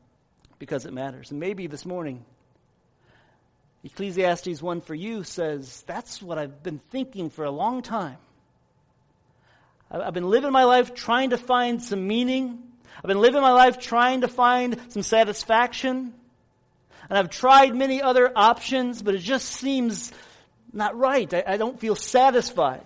because 0.59 0.87
it 0.87 0.93
matters. 0.93 1.31
And 1.31 1.41
maybe 1.41 1.67
this 1.67 1.85
morning, 1.85 2.25
Ecclesiastes 3.85 4.61
1 4.61 4.81
for 4.81 4.95
you 4.95 5.25
says, 5.25 5.83
That's 5.87 6.23
what 6.23 6.39
I've 6.39 6.63
been 6.63 6.81
thinking 6.91 7.31
for 7.31 7.45
a 7.45 7.51
long 7.51 7.83
time. 7.83 8.19
I've 9.91 10.15
been 10.15 10.29
living 10.29 10.53
my 10.53 10.65
life 10.65 10.95
trying 10.95 11.31
to 11.31 11.39
find 11.39 11.83
some 11.83 12.07
meaning. 12.07 12.63
I've 12.97 13.09
been 13.09 13.21
living 13.21 13.41
my 13.41 13.53
life 13.53 13.79
trying 13.79 14.21
to 14.21 14.29
find 14.29 14.79
some 14.89 15.03
satisfaction. 15.03 16.13
And 17.09 17.19
I've 17.19 17.31
tried 17.31 17.75
many 17.75 18.03
other 18.03 18.31
options, 18.37 19.01
but 19.01 19.15
it 19.15 19.21
just 19.21 19.47
seems 19.47 20.13
not 20.73 20.99
right. 20.99 21.33
I, 21.33 21.45
I 21.47 21.57
don't 21.57 21.81
feel 21.81 21.97
satisfied. 21.97 22.85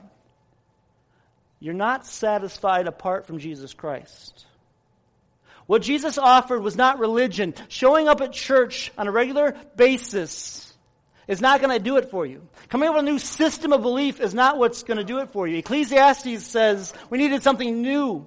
You're 1.63 1.75
not 1.75 2.05
satisfied 2.05 2.89
apart 2.89 3.25
from 3.25 3.39
Jesus 3.39 3.73
Christ. 3.73 4.47
What 5.67 5.83
Jesus 5.83 6.19
offered 6.19 6.61
was 6.61 6.75
not 6.75 6.99
religion. 6.99 7.55
Showing 7.69 8.09
up 8.09 8.21
at 8.21 8.33
church 8.33 8.91
on 8.99 9.07
a 9.07 9.13
regular 9.13 9.55
basis 9.77 10.75
is 11.29 11.41
not 11.41 11.61
going 11.61 11.71
to 11.71 11.79
do 11.79 11.99
it 11.99 12.11
for 12.11 12.27
you. 12.27 12.43
Coming 12.69 12.89
up 12.89 12.97
with 12.97 13.05
a 13.05 13.09
new 13.09 13.21
system 13.21 13.73
of 13.73 13.81
belief 13.81 14.21
is 14.21 14.35
not 14.35 14.59
what's 14.59 14.83
going 14.83 14.97
to 14.97 15.05
do 15.05 15.21
it 15.21 15.31
for 15.31 15.47
you. 15.47 15.59
Ecclesiastes 15.59 16.45
says 16.45 16.93
we 17.11 17.19
needed 17.19 17.45
something 17.45 17.81
new. 17.81 18.27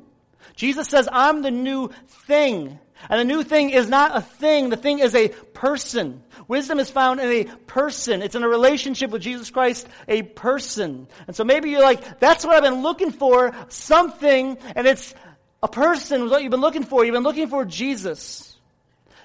Jesus 0.55 0.87
says, 0.87 1.09
I'm 1.11 1.41
the 1.41 1.51
new 1.51 1.89
thing. 2.27 2.79
And 3.09 3.19
the 3.19 3.25
new 3.25 3.43
thing 3.43 3.69
is 3.69 3.89
not 3.89 4.15
a 4.15 4.21
thing. 4.21 4.69
The 4.69 4.77
thing 4.77 4.99
is 4.99 5.15
a 5.15 5.29
person. 5.29 6.23
Wisdom 6.47 6.79
is 6.79 6.89
found 6.89 7.19
in 7.19 7.27
a 7.27 7.43
person. 7.67 8.21
It's 8.21 8.35
in 8.35 8.43
a 8.43 8.49
relationship 8.49 9.11
with 9.11 9.21
Jesus 9.21 9.49
Christ, 9.49 9.87
a 10.07 10.21
person. 10.23 11.07
And 11.27 11.35
so 11.35 11.43
maybe 11.43 11.69
you're 11.69 11.81
like, 11.81 12.19
that's 12.19 12.45
what 12.45 12.55
I've 12.55 12.63
been 12.63 12.81
looking 12.81 13.11
for, 13.11 13.53
something, 13.69 14.57
and 14.75 14.87
it's 14.87 15.13
a 15.61 15.67
person 15.67 16.29
what 16.29 16.43
you've 16.43 16.51
been 16.51 16.61
looking 16.61 16.83
for. 16.83 17.03
You've 17.03 17.13
been 17.13 17.23
looking 17.23 17.47
for 17.47 17.65
Jesus. 17.65 18.55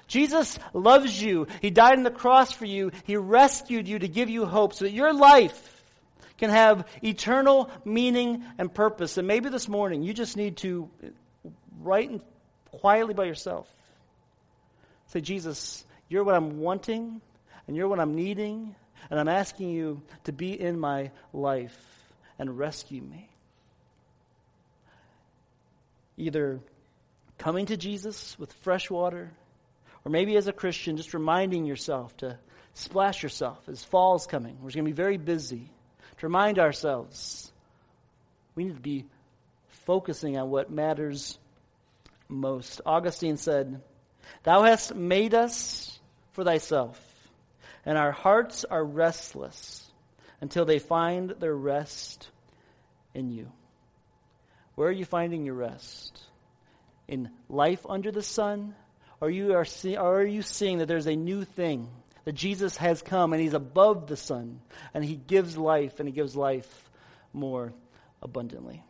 Jesus 0.07 0.59
loves 0.73 1.23
you. 1.23 1.47
He 1.61 1.71
died 1.71 1.99
on 1.99 2.03
the 2.03 2.11
cross 2.11 2.51
for 2.51 2.65
you. 2.65 2.91
He 3.05 3.17
rescued 3.17 3.87
you 3.87 3.99
to 3.99 4.09
give 4.09 4.29
you 4.29 4.45
hope 4.45 4.75
so 4.75 4.85
that 4.85 4.93
your 4.93 5.13
life 5.13 5.85
can 6.39 6.51
have 6.51 6.89
eternal 7.05 7.71
meaning 7.85 8.43
and 8.59 8.73
purpose. 8.73 9.19
And 9.19 9.29
maybe 9.29 9.51
this 9.51 9.69
morning 9.69 10.03
you 10.03 10.13
just 10.13 10.37
need 10.37 10.57
to 10.59 10.91
write 11.81 12.11
and 12.11 12.21
quietly 12.73 13.15
by 13.15 13.25
yourself. 13.25 13.69
Say, 15.09 15.21
Jesus, 15.21 15.85
you're 16.09 16.25
what 16.25 16.35
I'm 16.35 16.61
wanting, 16.61 17.21
and 17.67 17.77
you're 17.77 17.89
what 17.89 18.01
I'm 18.01 18.15
needing, 18.15 18.75
and 19.11 19.19
I'm 19.19 19.29
asking 19.29 19.71
you 19.71 20.03
to 20.25 20.33
be 20.33 20.61
in 20.61 20.79
my 20.79 21.11
life 21.33 21.77
and 22.39 22.59
rescue 22.59 23.03
me. 23.03 23.29
Either 26.17 26.61
coming 27.39 27.67
to 27.67 27.77
Jesus 27.77 28.39
with 28.39 28.53
fresh 28.63 28.91
water, 28.91 29.31
or 30.05 30.11
maybe 30.11 30.37
as 30.37 30.47
a 30.47 30.53
Christian, 30.53 30.97
just 30.97 31.15
reminding 31.15 31.65
yourself 31.65 32.17
to 32.19 32.39
splash 32.75 33.23
yourself 33.23 33.59
as 33.69 33.83
fall's 33.83 34.27
coming. 34.27 34.57
We're 34.57 34.71
going 34.71 34.85
to 34.85 34.91
be 34.91 34.93
very 34.93 35.17
busy. 35.17 35.71
To 36.19 36.27
remind 36.27 36.59
ourselves, 36.59 37.51
we 38.55 38.65
need 38.65 38.77
to 38.77 38.81
be 38.81 39.07
focusing 39.87 40.37
on 40.37 40.51
what 40.51 40.71
matters 40.71 41.39
most. 42.31 42.81
Augustine 42.87 43.37
said, 43.37 43.81
Thou 44.45 44.63
hast 44.63 44.95
made 44.95 45.35
us 45.35 45.99
for 46.33 46.45
thyself, 46.45 46.99
and 47.85 47.99
our 47.99 48.13
hearts 48.13 48.65
are 48.65 48.85
restless 48.85 49.91
until 50.41 50.65
they 50.65 50.79
find 50.79 51.31
their 51.31 51.55
rest 51.55 52.31
in 53.15 53.31
you. 53.31 53.51
Where 54.75 54.89
are 54.89 54.93
you 54.93 55.05
finding 55.05 55.45
your 55.45 55.57
rest? 55.57 56.19
In 57.09 57.31
life 57.49 57.85
under 57.89 58.11
the 58.13 58.23
sun? 58.23 58.75
Or, 59.21 59.29
you 59.29 59.55
are, 59.55 59.67
see, 59.67 59.99
or 59.99 60.21
are 60.21 60.25
you 60.25 60.41
seeing 60.41 60.79
that 60.79 60.89
there's 60.89 61.07
a 61.07 61.17
new 61.17 61.45
thing? 61.45 61.91
that 62.25 62.33
Jesus 62.33 62.77
has 62.77 63.03
come 63.03 63.33
and 63.33 63.43
he's 63.43 63.55
above 63.55 64.07
the 64.07 64.17
sun 64.17 64.61
and 64.95 65.05
he 65.05 65.17
gives 65.17 65.57
life 65.57 66.01
and 66.01 66.09
he 66.09 66.13
gives 66.13 66.37
life 66.37 66.91
more 67.33 67.73
abundantly. 68.23 68.83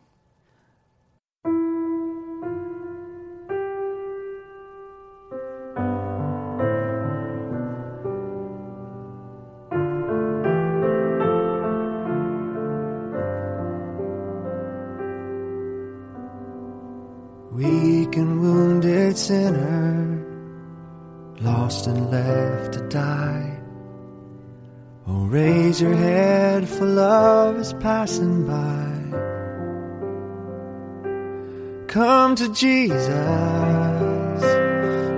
Weak 17.52 18.16
and 18.16 18.40
wounded 18.40 19.18
sinner, 19.18 20.24
lost 21.40 21.88
and 21.88 22.08
left 22.08 22.74
to 22.74 22.80
die. 22.88 23.60
Oh, 25.08 25.24
raise 25.26 25.80
your 25.80 25.96
head, 25.96 26.68
for 26.68 26.86
love 26.86 27.56
is 27.56 27.72
passing 27.80 28.46
by. 28.46 28.86
Come 31.88 32.36
to 32.36 32.54
Jesus, 32.54 33.08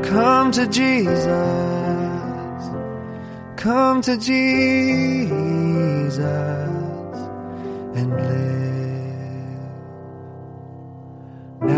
come 0.08 0.52
to 0.52 0.66
Jesus, 0.68 1.26
come 3.56 4.00
to 4.00 4.16
Jesus 4.16 5.42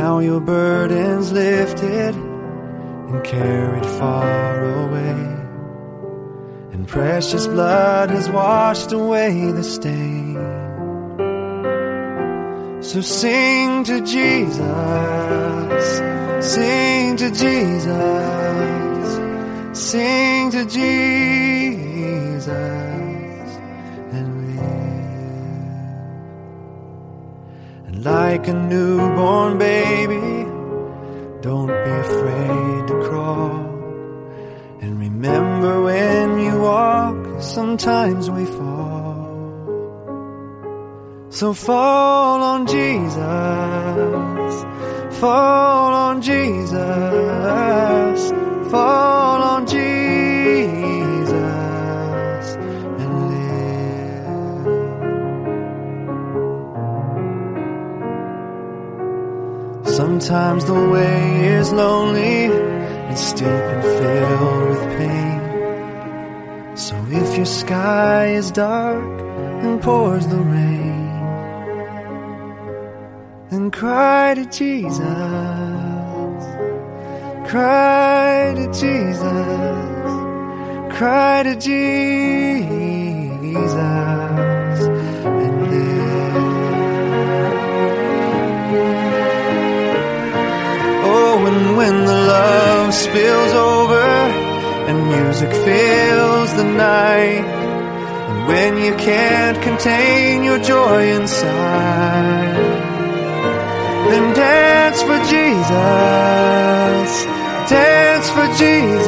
Now 0.05 0.19
your 0.19 0.39
burden's 0.39 1.33
lifted 1.33 2.15
and 2.15 3.25
carried 3.25 3.87
far 3.99 4.85
away. 4.85 5.23
And 6.73 6.87
precious 6.87 7.47
blood 7.47 8.11
has 8.11 8.29
washed 8.29 8.93
away 8.93 9.51
the 9.51 9.65
stain. 9.65 10.35
So 12.83 13.01
sing 13.01 13.85
to 13.85 14.03
Jesus, 14.03 15.87
sing 16.53 17.17
to 17.17 17.31
Jesus, 17.31 19.09
sing 19.73 20.51
to 20.51 20.67
Jesus 20.67 21.15
like 28.05 28.47
a 28.49 28.53
newborn 28.53 29.57
baby, 29.57 30.45
don't 31.41 31.69
be 31.69 31.91
afraid 32.07 32.87
to 32.89 32.95
crawl. 33.09 33.65
And 34.83 35.01
remember 35.01 35.83
when 35.85 36.39
you 36.39 36.61
walk, 36.61 37.41
sometimes 37.41 38.31
we 38.31 38.45
fall. 38.45 39.15
So 41.31 41.55
fall 41.55 42.43
on 42.43 42.67
Jesus, 42.67 43.17
fall 45.21 45.95
on 45.95 46.21
Jesus, 46.21 46.81
fall 48.71 49.43
on 49.43 49.54
Sometimes 60.25 60.65
the 60.65 60.73
way 60.73 61.49
is 61.59 61.71
lonely 61.71 62.47
and 62.47 63.19
steep 63.19 63.45
and 63.47 63.83
filled 63.83 64.69
with 64.71 64.83
pain. 64.97 65.41
So 66.79 66.97
if 67.11 67.37
your 67.37 67.45
sky 67.45 68.29
is 68.29 68.51
dark 68.51 69.21
and 69.63 69.83
pours 69.83 70.27
the 70.29 70.39
rain, 70.39 71.11
then 73.51 73.71
cry 73.71 74.33
to 74.37 74.47
Jesus, 74.47 74.99
cry 77.47 78.55
to 78.57 78.67
Jesus, 78.73 79.27
cry 80.97 81.43
to 81.43 81.55
Jesus 81.55 82.55
when 91.77 92.05
the 92.05 92.19
love 92.37 92.95
spills 92.95 93.53
over 93.53 94.07
and 94.89 94.99
music 95.09 95.51
fills 95.51 96.55
the 96.55 96.65
night, 96.65 97.45
and 98.29 98.47
when 98.49 98.79
you 98.85 98.95
can't 98.97 99.61
contain 99.63 100.45
your 100.45 100.59
joy 100.59 101.11
inside 101.19 102.65
then 104.15 104.35
dance 104.35 105.03
for 105.03 105.19
Jesus. 105.33 105.65
Dance 107.71 108.29
for 108.31 108.47
Jesus. 108.63 109.07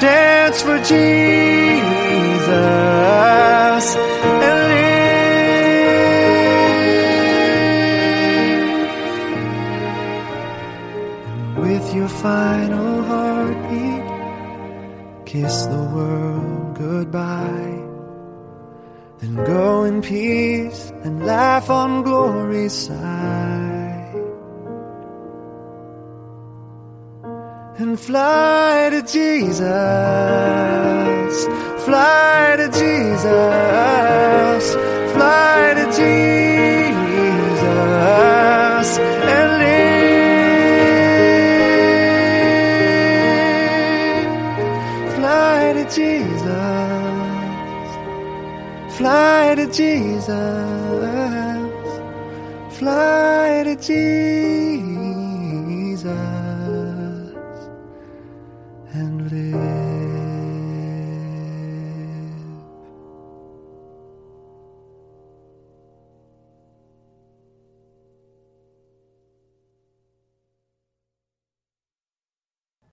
Dance 0.00 0.62
for 0.62 0.78
Jesus. 0.78 1.43
Peace 20.04 20.92
and 21.02 21.24
laugh 21.24 21.70
on 21.70 22.02
glory's 22.02 22.72
side. 22.72 24.14
And 27.78 27.98
fly 27.98 28.90
to 28.92 29.02
Jesus, 29.02 29.64
fly 31.86 32.54
to 32.60 32.68
Jesus, 32.82 34.64
fly 35.14 35.74
to 35.78 35.84
Jesus 35.86 36.18
and 39.36 39.48
live. 39.62 39.84
Fly 45.16 45.72
to 45.78 45.84
Jesus. 45.96 46.23
Fly 49.04 49.54
to 49.56 49.66
Jesus. 49.66 50.28
Fly 52.78 53.62
to 53.66 53.76
Jesus. 53.76 54.04